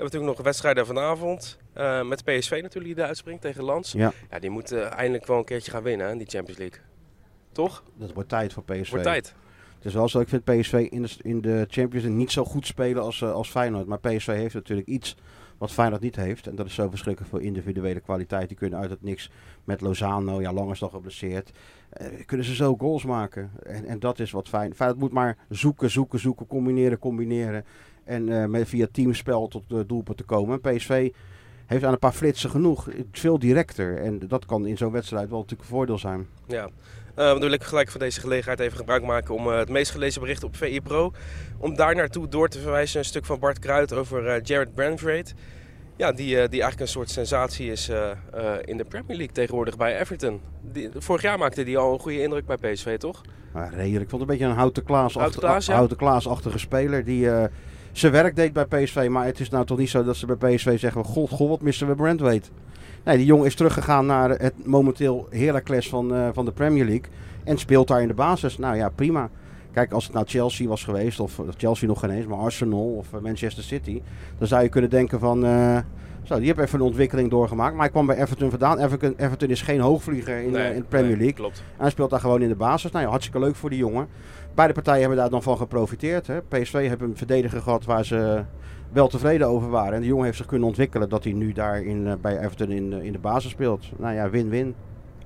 Hebben 0.00 0.18
natuurlijk 0.18 0.36
nog 0.38 0.46
wedstrijden 0.46 0.86
vanavond. 0.86 1.58
eh, 1.72 2.02
met 2.06 2.24
PSV 2.24 2.50
natuurlijk 2.50 2.94
die 2.94 3.02
eruit 3.02 3.16
springt 3.16 3.42
tegen 3.42 3.64
Lans. 3.64 3.92
Ja. 3.92 4.12
Ja, 4.30 4.38
die 4.38 4.50
moeten 4.50 4.90
eindelijk 4.92 5.26
wel 5.26 5.38
een 5.38 5.44
keertje 5.44 5.70
gaan 5.70 5.82
winnen, 5.82 6.08
hè, 6.08 6.16
die 6.16 6.26
Champions 6.26 6.58
League. 6.58 6.80
Toch? 7.52 7.82
Dat 7.96 8.12
wordt 8.12 8.28
tijd 8.28 8.52
voor 8.52 8.62
PSV. 8.64 8.90
Wordt 8.90 9.04
tijd. 9.04 9.34
Het 9.76 9.84
is 9.84 9.94
wel 9.94 10.08
zo, 10.08 10.20
ik 10.20 10.28
vind 10.28 10.44
PSV 10.44 10.72
in 10.90 11.02
de, 11.02 11.10
in 11.22 11.40
de 11.40 11.66
Champions 11.68 12.04
League 12.04 12.10
niet 12.20 12.32
zo 12.32 12.44
goed 12.44 12.66
spelen 12.66 13.02
als, 13.02 13.22
eh, 13.22 13.32
als 13.32 13.50
Feyenoord. 13.50 13.86
Maar 13.86 13.98
PSV 14.00 14.26
heeft 14.26 14.54
natuurlijk 14.54 14.88
iets 14.88 15.16
wat 15.58 15.72
Feyenoord 15.72 16.02
niet 16.02 16.16
heeft. 16.16 16.46
En 16.46 16.54
dat 16.54 16.66
is 16.66 16.74
zo 16.74 16.88
verschrikkelijk 16.90 17.32
voor 17.32 17.42
individuele 17.42 18.00
kwaliteit. 18.00 18.48
Die 18.48 18.56
kunnen 18.56 18.78
uit 18.78 18.90
het 18.90 19.02
niks 19.02 19.30
met 19.64 19.80
Lozano, 19.80 20.40
ja 20.40 20.52
lang 20.52 20.70
is 20.70 20.80
nog 20.80 20.90
geblesseerd. 20.90 21.50
eh, 21.90 22.06
kunnen 22.26 22.46
ze 22.46 22.54
zo 22.54 22.76
goals 22.76 23.04
maken. 23.04 23.50
En, 23.62 23.84
en 23.84 23.98
dat 23.98 24.18
is 24.18 24.30
wat 24.30 24.48
fijn. 24.48 24.74
Feyenoord 24.74 25.00
moet 25.00 25.12
maar 25.12 25.36
zoeken, 25.48 25.90
zoeken, 25.90 26.18
zoeken, 26.18 26.46
combineren, 26.46 26.98
combineren. 26.98 27.64
En 28.10 28.28
eh, 28.28 28.48
met, 28.48 28.68
via 28.68 28.86
teamspel 28.92 29.48
tot 29.48 29.64
de 29.68 29.86
doelpunt 29.86 30.16
te 30.16 30.24
komen. 30.24 30.60
En 30.62 30.76
PSV 30.76 31.10
heeft 31.66 31.84
aan 31.84 31.92
een 31.92 31.98
paar 31.98 32.12
flitsen 32.12 32.50
genoeg. 32.50 32.88
Veel 33.12 33.38
directer. 33.38 33.96
En 33.98 34.18
dat 34.28 34.46
kan 34.46 34.66
in 34.66 34.76
zo'n 34.76 34.92
wedstrijd 34.92 35.28
wel 35.28 35.38
natuurlijk 35.38 35.68
een 35.68 35.74
voordeel 35.74 35.98
zijn. 35.98 36.26
Ja. 36.46 36.64
Eh 36.64 36.70
dan 37.14 37.40
wil 37.40 37.52
ik 37.52 37.62
gelijk 37.62 37.90
van 37.90 38.00
deze 38.00 38.20
gelegenheid 38.20 38.60
even 38.60 38.76
gebruik 38.76 39.02
maken 39.02 39.34
om 39.34 39.50
eh, 39.50 39.58
het 39.58 39.68
meest 39.68 39.90
gelezen 39.90 40.20
bericht 40.20 40.44
op 40.44 40.56
VI 40.56 40.80
Pro. 40.80 41.12
Om 41.58 41.76
daar 41.76 41.94
naartoe 41.94 42.28
door 42.28 42.48
te 42.48 42.58
verwijzen 42.58 42.98
een 42.98 43.04
stuk 43.04 43.24
van 43.24 43.38
Bart 43.38 43.58
Kruid 43.58 43.92
over 43.92 44.26
eh, 44.26 44.42
Jared 44.42 44.74
Brandvrede. 44.74 45.30
Ja, 45.96 46.12
die, 46.12 46.26
die 46.26 46.36
eigenlijk 46.36 46.80
een 46.80 46.88
soort 46.88 47.10
sensatie 47.10 47.70
is 47.70 47.88
in 48.64 48.76
de 48.76 48.84
Premier 48.88 49.16
League 49.16 49.34
tegenwoordig 49.34 49.76
bij 49.76 50.00
Everton. 50.00 50.40
Die, 50.60 50.90
vorig 50.96 51.22
jaar 51.22 51.38
maakte 51.38 51.62
hij 51.62 51.76
al 51.76 51.92
een 51.92 51.98
goede 51.98 52.22
indruk 52.22 52.46
bij 52.46 52.56
PSV, 52.56 52.98
toch? 52.98 53.20
Maar 53.52 53.74
redelijk. 53.74 54.02
Ik 54.02 54.08
vond 54.08 54.22
het 54.22 54.30
een 54.30 54.36
beetje 54.36 54.44
een 54.44 54.58
Houten 54.58 54.84
Klaas, 54.84 55.14
Houten 55.14 55.40
Klaas, 55.40 55.66
ja. 55.66 55.74
Houten 55.74 55.96
Klaas-achtige 55.96 56.58
speler 56.58 57.04
die 57.04 57.28
zijn 57.92 58.12
werk 58.12 58.36
deed 58.36 58.52
bij 58.52 58.64
PSV. 58.64 59.08
Maar 59.10 59.26
het 59.26 59.40
is 59.40 59.48
nou 59.48 59.66
toch 59.66 59.78
niet 59.78 59.90
zo 59.90 60.04
dat 60.04 60.16
ze 60.16 60.26
bij 60.26 60.54
PSV 60.54 60.78
zeggen: 60.78 61.04
God, 61.04 61.30
god 61.30 61.48
wat 61.48 61.60
missen 61.60 61.86
we 61.86 61.94
Brandweight. 61.94 62.50
Nee, 63.04 63.16
die 63.16 63.26
jongen 63.26 63.46
is 63.46 63.54
teruggegaan 63.54 64.06
naar 64.06 64.30
het 64.30 64.66
momenteel 64.66 65.26
Heracles 65.30 65.88
van, 65.88 66.14
eh, 66.14 66.28
van 66.32 66.44
de 66.44 66.52
Premier 66.52 66.84
League. 66.84 67.10
En 67.44 67.58
speelt 67.58 67.88
daar 67.88 68.02
in 68.02 68.08
de 68.08 68.14
basis. 68.14 68.58
Nou 68.58 68.76
ja, 68.76 68.88
prima. 68.88 69.30
Kijk, 69.72 69.92
als 69.92 70.04
het 70.04 70.12
nou 70.12 70.26
Chelsea 70.26 70.68
was 70.68 70.84
geweest, 70.84 71.20
of 71.20 71.38
of 71.38 71.46
Chelsea 71.56 71.88
nog 71.88 72.00
geen 72.00 72.10
eens, 72.10 72.26
maar 72.26 72.38
Arsenal 72.38 72.94
of 72.96 73.12
eh, 73.12 73.20
Manchester 73.20 73.62
City. 73.62 74.02
Dan 74.38 74.48
zou 74.48 74.62
je 74.62 74.68
kunnen 74.68 74.90
denken 74.90 75.18
van, 75.18 75.44
eh, 75.44 75.78
zo, 76.22 76.36
die 76.36 76.46
heeft 76.46 76.58
even 76.58 76.78
een 76.78 76.86
ontwikkeling 76.86 77.30
doorgemaakt. 77.30 77.72
Maar 77.72 77.82
hij 77.82 77.90
kwam 77.90 78.06
bij 78.06 78.16
Everton 78.16 78.50
vandaan. 78.50 78.78
Everton, 78.78 79.14
Everton 79.16 79.48
is 79.48 79.62
geen 79.62 79.80
hoogvlieger 79.80 80.36
in, 80.36 80.56
eh, 80.56 80.70
in 80.70 80.80
de 80.80 80.86
Premier 80.88 81.08
nee, 81.08 81.16
League. 81.16 81.34
Klopt. 81.34 81.58
En 81.58 81.80
hij 81.80 81.90
speelt 81.90 82.10
daar 82.10 82.20
gewoon 82.20 82.42
in 82.42 82.48
de 82.48 82.54
basis. 82.54 82.90
Nou 82.90 83.04
ja, 83.04 83.10
hartstikke 83.10 83.40
leuk 83.40 83.56
voor 83.56 83.70
die 83.70 83.78
jongen. 83.78 84.08
Beide 84.60 84.78
partijen 84.78 85.00
hebben 85.00 85.18
daar 85.18 85.30
dan 85.30 85.42
van 85.42 85.56
geprofiteerd. 85.56 86.26
Hè. 86.26 86.42
PSV 86.42 86.72
heeft 86.72 87.00
een 87.00 87.16
verdediger 87.16 87.60
gehad 87.60 87.84
waar 87.84 88.04
ze 88.04 88.44
wel 88.92 89.08
tevreden 89.08 89.46
over 89.46 89.70
waren. 89.70 89.94
En 89.94 90.00
de 90.00 90.06
jongen 90.06 90.24
heeft 90.24 90.36
zich 90.36 90.46
kunnen 90.46 90.68
ontwikkelen 90.68 91.08
dat 91.08 91.24
hij 91.24 91.32
nu 91.32 91.52
daar 91.52 91.82
in, 91.82 92.06
eh, 92.06 92.12
bij 92.20 92.38
Everton 92.38 92.70
in, 92.70 92.92
eh, 92.92 93.04
in 93.04 93.12
de 93.12 93.18
basis 93.18 93.50
speelt. 93.50 93.86
Nou 93.96 94.14
ja, 94.14 94.30
win-win. 94.30 94.74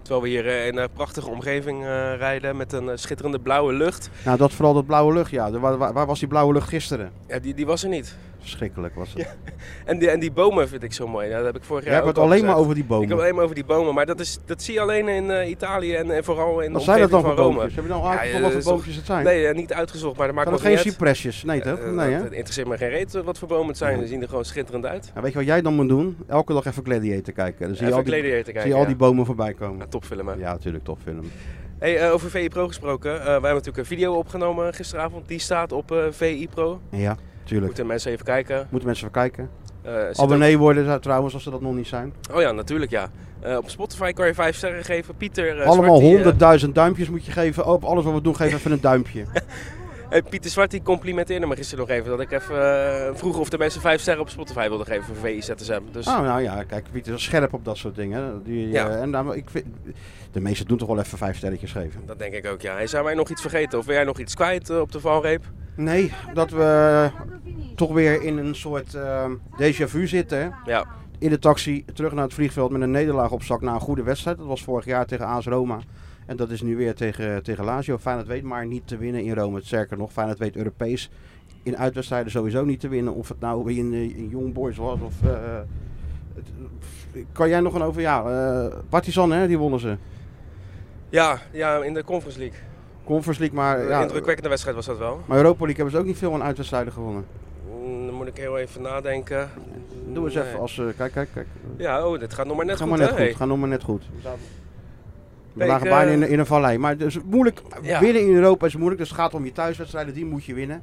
Terwijl 0.02 0.22
we 0.22 0.28
hier 0.28 0.46
eh, 0.46 0.66
in 0.66 0.76
een 0.76 0.90
prachtige 0.90 1.30
omgeving 1.30 1.84
rijden 2.18 2.56
met 2.56 2.72
een 2.72 2.98
schitterende 2.98 3.40
blauwe 3.40 3.72
lucht. 3.72 4.10
Nou, 4.24 4.36
dat 4.38 4.52
vooral 4.52 4.74
dat 4.74 4.86
blauwe 4.86 5.12
lucht. 5.12 5.30
Ja, 5.30 5.50
waar, 5.50 5.78
waar, 5.78 5.92
waar 5.92 6.06
was 6.06 6.18
die 6.18 6.28
blauwe 6.28 6.52
lucht 6.52 6.68
gisteren? 6.68 7.10
Ja, 7.26 7.38
die, 7.38 7.54
die 7.54 7.66
was 7.66 7.82
er 7.82 7.88
niet. 7.88 8.16
Verschrikkelijk 8.44 8.94
was 8.94 9.12
het. 9.14 9.36
En 9.84 9.98
die, 9.98 10.10
en 10.10 10.20
die 10.20 10.32
bomen 10.32 10.68
vind 10.68 10.82
ik 10.82 10.92
zo 10.92 11.06
mooi. 11.08 11.28
Ja, 11.28 11.36
dat 11.36 11.46
heb 11.46 11.56
ik 11.56 11.64
vorig 11.64 11.84
jaar 11.84 11.92
hebt 11.92 12.04
ook 12.06 12.10
het 12.14 12.18
al 12.18 12.24
alleen 12.24 12.44
maar 12.44 12.56
over 12.56 12.74
die 12.74 12.82
Ik 12.84 12.90
heb 12.90 12.98
bomen. 13.00 13.18
alleen 13.18 13.34
maar 13.34 13.42
over 13.44 13.54
die 13.54 13.64
bomen, 13.64 13.94
maar 13.94 14.06
dat, 14.06 14.20
is, 14.20 14.38
dat 14.44 14.62
zie 14.62 14.74
je 14.74 14.80
alleen 14.80 15.08
in 15.08 15.30
eh, 15.30 15.48
Italië 15.48 15.94
en, 15.94 16.10
en 16.10 16.24
vooral 16.24 16.60
in 16.60 16.66
de 16.66 16.72
Wat 16.72 16.82
zijn 16.82 17.00
dat 17.00 17.10
dan 17.10 17.20
voor 17.20 17.34
van 17.34 17.38
Rome. 17.44 17.54
boompjes? 17.54 17.74
Heb 17.74 17.84
je 17.84 17.90
nou 17.90 18.02
Ja, 18.02 18.08
aangegeven 18.10 18.36
ja, 18.36 18.42
wat 18.44 18.52
dat 18.52 18.62
voor 18.62 18.72
boompjes 18.72 18.96
het 18.96 19.06
zijn? 19.06 19.24
Nee, 19.24 19.46
eh, 19.46 19.54
niet 19.54 19.72
uitgezocht, 19.72 20.16
maar 20.16 20.26
dat 20.26 20.36
maakt 20.36 20.50
dat 20.50 20.60
geen 20.60 20.76
uit. 20.76 20.80
cypresjes? 20.86 21.42
Nee, 21.44 21.60
toch? 21.60 21.78
Eh, 21.78 21.90
Nee, 21.90 22.12
hè? 22.12 22.22
interesseert 22.34 22.68
me 22.68 22.76
geen 22.76 22.88
reet 22.88 23.14
eh, 23.14 23.22
wat 23.22 23.38
voor 23.38 23.48
bomen 23.48 23.68
het 23.68 23.76
zijn. 23.76 23.98
Die 23.98 24.08
zien 24.08 24.22
er 24.22 24.28
gewoon 24.28 24.44
schitterend 24.44 24.86
uit. 24.86 25.12
Weet 25.14 25.32
je 25.32 25.38
wat 25.38 25.46
jij 25.46 25.62
dan 25.62 25.74
moet 25.74 25.88
doen? 25.88 26.16
Elke 26.26 26.52
dag 26.52 26.64
even 26.66 26.84
Gladiator 26.84 27.34
kijken. 27.34 27.66
Dan 27.66 27.76
zie 27.76 27.86
je 27.86 27.92
Even 27.92 27.96
al 28.04 28.04
die, 28.04 28.12
Gladiator 28.14 28.44
kijken, 28.44 28.60
zie 28.62 28.70
je 28.70 28.74
al 28.76 28.80
ja. 28.82 28.86
die 28.86 28.96
bomen 28.96 29.26
voorbij 29.26 29.52
komen. 29.54 29.78
Ja, 29.78 29.86
topfilm 29.86 30.28
hè. 30.28 30.34
Ja, 30.34 30.52
natuurlijk, 30.52 30.84
topfilm. 30.84 31.30
Hey, 31.78 31.98
eh, 31.98 32.12
over 32.12 32.30
VI 32.30 32.48
Pro 32.48 32.66
gesproken. 32.66 33.12
eh, 33.18 33.24
wij 33.24 33.32
hebben 33.32 33.50
natuurlijk 33.50 33.76
een 33.78 33.84
video 33.86 34.14
opgenomen 34.14 34.74
gisteravond. 34.74 35.28
Die 35.28 35.38
staat 35.38 35.72
op 35.72 35.92
eh, 35.92 35.98
VI 36.10 36.48
Pro. 36.54 36.80
Ja, 36.90 37.16
tuurlijk. 37.44 37.66
Moeten 37.66 37.86
mensen 37.86 38.12
even 38.12 38.24
kijken. 38.24 38.66
Moeten 38.70 38.88
mensen 38.88 39.08
even 39.08 39.20
kijken. 39.20 39.50
Zit 39.84 40.18
Abonnee 40.18 40.58
worden 40.58 41.00
trouwens, 41.00 41.34
als 41.34 41.42
ze 41.42 41.50
dat 41.50 41.60
nog 41.60 41.74
niet 41.74 41.86
zijn. 41.86 42.12
Oh 42.32 42.40
ja, 42.40 42.52
natuurlijk 42.52 42.90
ja. 42.90 43.10
Eh, 43.44 43.56
op 43.56 43.70
Spotify 43.70 44.12
kan 44.12 44.26
je 44.26 44.34
vijf 44.34 44.56
sterren 44.56 44.84
geven. 44.84 45.16
Pieter 45.16 45.56
uh, 45.58 45.66
Allemaal 45.66 46.00
honderdduizend 46.00 46.74
duimpjes 46.74 47.08
moet 47.08 47.24
je 47.24 47.32
geven. 47.32 47.66
Op 47.66 47.84
alles 47.84 48.04
wat 48.04 48.14
we 48.14 48.20
doen, 48.20 48.36
geef 48.36 48.54
even 48.54 48.72
een 48.72 48.80
duimpje. 48.80 49.24
eh, 50.10 50.22
Pieter 50.28 50.50
Zwart 50.50 50.70
die 50.70 50.82
complimenteerde 50.82 51.46
me 51.46 51.56
gisteren 51.56 51.86
nog 51.86 51.96
even 51.96 52.10
dat 52.10 52.20
ik 52.20 52.30
even 52.32 53.16
vroeg 53.16 53.38
of 53.38 53.48
de 53.48 53.58
mensen 53.58 53.80
vijf 53.80 54.00
sterren 54.00 54.22
op 54.22 54.28
Spotify 54.28 54.68
wilden 54.68 54.86
geven 54.86 55.04
voor 55.04 55.16
VIZSM. 55.16 55.80
Dus 55.92 56.06
Oh, 56.06 56.20
nou 56.20 56.42
ja, 56.42 56.62
kijk, 56.62 56.84
Pieter 56.92 57.14
is 57.14 57.22
scherp 57.22 57.52
op 57.52 57.64
dat 57.64 57.76
soort 57.76 57.94
dingen. 57.94 58.42
Die, 58.44 58.68
Ja. 58.68 58.88
en 58.88 59.10
nou, 59.10 59.36
ik 59.36 59.50
vind, 59.50 59.64
de 60.32 60.40
meesten 60.40 60.66
doen 60.66 60.78
toch 60.78 60.88
wel 60.88 60.98
even 60.98 61.18
vijf 61.18 61.36
sterretjes 61.36 61.72
geven. 61.72 62.02
dat 62.06 62.18
denk 62.18 62.34
ik 62.34 62.46
ook, 62.46 62.60
ja. 62.60 62.74
Hey, 62.74 62.86
zijn 62.86 63.04
wij 63.04 63.14
nog 63.14 63.30
iets 63.30 63.40
vergeten 63.40 63.78
of 63.78 63.84
wil 63.84 63.94
jij 63.94 64.04
nog 64.04 64.18
iets 64.18 64.34
kwijt 64.34 64.70
op 64.80 64.92
de 64.92 65.00
valreep? 65.00 65.44
Nee, 65.76 66.12
dat 66.35 66.50
we 66.50 67.11
toch 67.76 67.93
weer 67.93 68.23
in 68.23 68.37
een 68.38 68.54
soort 68.54 68.95
eh 68.95 69.31
déjà 69.61 69.85
vu 69.85 70.07
zitten. 70.07 70.54
Ja, 70.64 70.87
In 71.19 71.31
de 71.31 71.38
taxi 71.38 71.85
terug 71.95 72.12
naar 72.12 72.25
het 72.25 72.35
vliegveld 72.35 72.71
met 72.71 72.81
een 72.83 72.90
nederlaag 72.90 73.31
op 73.31 73.43
zak 73.43 73.61
na 73.61 73.75
een 73.75 73.81
goede 73.81 74.02
wedstrijd. 74.02 74.37
Dat 74.38 74.47
was 74.47 74.62
vorig 74.62 74.85
jaar 74.85 75.07
tegen 75.07 75.26
AS 75.26 75.47
Roma. 75.47 75.78
En 76.26 76.37
dat 76.37 76.50
is 76.50 76.62
nu 76.62 76.76
weer 76.76 76.95
tegen, 76.95 77.43
tegen 77.43 77.64
Lazio. 77.64 77.99
Feyenoord 77.99 78.26
weet 78.26 78.43
maar 78.43 78.66
niet 78.66 78.87
te 78.87 78.97
winnen 78.97 79.25
in 79.25 79.35
Rome. 79.35 79.61
Sterker 79.62 79.97
nog, 79.97 80.12
Feyenoord 80.12 80.38
weet 80.38 80.57
Europees 80.57 81.11
in 81.62 81.76
uitwedstrijden 81.78 82.31
sowieso 82.31 82.64
niet 82.64 82.81
te 82.81 82.88
winnen. 82.88 83.14
Of 83.14 83.28
het 83.28 83.40
nou 83.40 83.73
in, 83.73 83.93
eh, 83.93 84.16
in 84.16 84.28
Young 84.28 84.52
Boys 84.52 84.76
was 84.76 85.00
of... 85.00 85.14
eh, 85.23 85.31
het- 86.35 87.25
kan 87.33 87.49
jij 87.49 87.61
nog 87.61 87.75
een 87.75 87.83
over... 87.83 88.00
Ja, 88.00 88.25
eh 88.25 88.76
Partizan 88.88 89.33
hè, 89.33 89.47
die 89.47 89.59
wonnen 89.59 89.81
ze. 89.81 89.97
ja, 91.09 91.38
ja 91.52 91.83
in 91.85 91.95
de 91.95 92.04
Conference 92.04 92.38
League. 92.38 92.59
Conference 93.04 93.40
League, 93.40 93.58
maar... 93.58 93.80
Een 93.80 93.88
Ja, 93.88 94.02
indrukwekkende 94.02 94.49
wedstrijd 94.49 94.76
was 94.76 94.87
dat 94.87 94.99
wel. 94.99 95.20
maar 95.26 95.37
Europa 95.37 95.58
League 95.64 95.75
hebben 95.76 95.92
ze 95.94 95.99
ook 96.00 96.06
niet 96.06 96.18
veel 96.18 96.34
aan 96.34 96.42
uitwedstrijden 96.42 96.92
gewonnen. 96.92 97.25
Mm, 97.84 98.06
Dan 98.06 98.14
moet 98.14 98.26
ik 98.26 98.37
heel 98.37 98.58
even 98.58 98.82
nadenken. 98.82 99.50
Doe 100.12 100.25
eens 100.25 100.34
Nee. 100.34 100.44
even 100.44 100.61
als... 100.61 100.78
eh, 100.78 100.84
kijk, 100.96 101.12
kijk, 101.12 101.28
kijk. 101.34 101.46
Ja, 101.76 102.06
oh, 102.06 102.18
dit 102.18 102.34
gaat 102.34 102.46
nog 102.46 102.56
maar 102.56 102.64
net 102.66 102.76
Ga 102.76 102.80
goed, 102.80 102.90
maar 102.90 102.99
net 102.99 103.08
hè? 103.08 103.14
goed. 103.14 103.25
Hey. 103.25 103.34
Ga 103.34 103.44
nog 103.44 103.58
maar 103.58 103.68
net 103.68 103.82
goed. 103.82 104.02
We 105.52 105.66
lagen 105.66 105.88
bijna 105.88 106.11
in, 106.12 106.28
in 106.28 106.38
een 106.38 106.46
vallei. 106.46 106.78
Maar 106.78 106.96
dus 106.96 107.18
moeilijk. 107.25 107.61
Ja. 107.82 108.00
Winnen 108.00 108.23
in 108.23 108.34
Europa 108.34 108.66
is 108.66 108.75
moeilijk. 108.76 109.00
Dus 109.00 109.08
het 109.11 109.18
gaat 109.18 109.34
om 109.34 109.44
je 109.44 109.52
thuiswedstrijden. 109.52 110.14
Die 110.14 110.25
moet 110.25 110.44
je 110.44 110.54
winnen. 110.54 110.82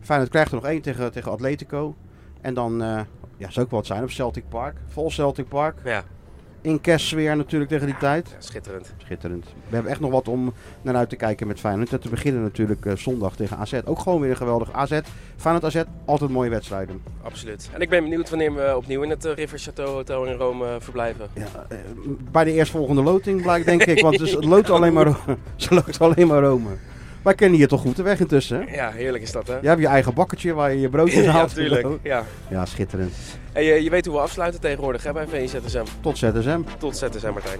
Feyenoord 0.00 0.30
krijgt 0.30 0.48
er 0.50 0.54
nog 0.56 0.66
één 0.66 0.80
tegen, 0.82 1.12
tegen 1.12 1.30
Atletico. 1.32 1.94
En 2.40 2.54
dan 2.54 2.82
eh, 2.82 3.00
ja, 3.36 3.50
zou 3.50 3.64
ook 3.66 3.70
wat 3.72 3.86
zijn 3.86 4.02
op 4.02 4.10
Celtic 4.10 4.44
Park. 4.48 4.76
Vol 4.88 5.10
Celtic 5.10 5.48
Park. 5.48 5.76
Ja, 5.84 6.04
In 6.64 6.80
kerstsfeer 6.80 7.36
natuurlijk 7.36 7.70
tegen 7.70 7.86
die 7.86 7.96
tijd. 7.96 8.36
schitterend. 8.38 8.94
Schitterend. 8.96 9.44
We 9.44 9.74
hebben 9.74 9.90
echt 9.90 10.00
nog 10.00 10.10
wat 10.10 10.28
om 10.28 10.52
naar 10.82 10.94
uit 10.94 11.08
te 11.08 11.16
kijken 11.16 11.46
met 11.46 11.60
Feyenoord. 11.60 11.92
En 11.92 12.00
te 12.00 12.08
beginnen 12.08 12.42
natuurlijk 12.42 12.86
eh, 12.86 12.96
zondag 12.96 13.36
tegen 13.36 13.56
AZ. 13.56 13.80
Ook 13.84 13.98
gewoon 13.98 14.20
weer 14.20 14.30
een 14.30 14.36
geweldig 14.36 14.72
AZ. 14.72 15.00
Feyenoord 15.36 15.64
AZ, 15.64 15.82
altijd 16.04 16.30
mooie 16.30 16.50
wedstrijden. 16.50 17.02
Absoluut. 17.22 17.70
En 17.72 17.80
ik 17.80 17.88
ben 17.88 18.02
benieuwd 18.02 18.30
wanneer 18.30 18.54
we 18.54 18.76
opnieuw 18.76 19.02
in 19.02 19.10
het 19.10 19.24
eh, 19.24 19.34
River 19.34 19.58
Chateau 19.58 19.90
Hotel 19.90 20.24
in 20.24 20.36
Rome 20.36 20.66
eh, 20.66 20.74
verblijven. 20.78 21.28
Ja, 21.34 21.66
bij 22.30 22.44
de 22.44 22.52
eerstvolgende 22.52 23.02
loting 23.02 23.42
blijkt 23.42 23.66
denk 23.66 23.82
ik. 23.82 24.00
Want 24.00 24.18
het 24.18 24.44
loopt 24.44 24.70
alleen 24.70 24.92
maar, 24.92 25.16
ze 25.56 25.74
loopt 25.74 26.00
alleen 26.00 26.26
maar 26.26 26.42
Rome. 26.42 26.70
Wij 27.24 27.34
kennen 27.34 27.58
hier 27.58 27.68
toch 27.68 27.80
goed 27.80 27.96
de 27.96 28.02
weg 28.02 28.20
intussen. 28.20 28.64
Hè? 28.66 28.74
Ja, 28.74 28.90
heerlijk 28.90 29.22
is 29.22 29.32
dat, 29.32 29.46
hè? 29.46 29.58
Je 29.60 29.68
hebt 29.68 29.80
je 29.80 29.86
eigen 29.86 30.14
bakkertje 30.14 30.52
waar 30.52 30.72
je 30.72 30.80
je 30.80 30.88
broodjes 30.88 31.24
Ja, 31.24 31.30
haalt. 31.30 31.48
natuurlijk. 31.56 31.86
Ja. 32.02 32.24
Ja, 32.50 32.66
schitterend. 32.66 33.14
Eh, 33.52 33.80
je 33.82 33.90
weet 33.90 34.06
hoe 34.06 34.14
we 34.14 34.20
afsluiten 34.20 34.60
tegenwoordig 34.60 35.02
hè, 35.02 35.12
bij 35.12 35.26
VZSM. 35.26 35.84
Tot 36.00 36.18
ZSM. 36.18 36.60
Tot 36.78 36.96
ZSM, 36.96 37.32
Martijn. 37.32 37.58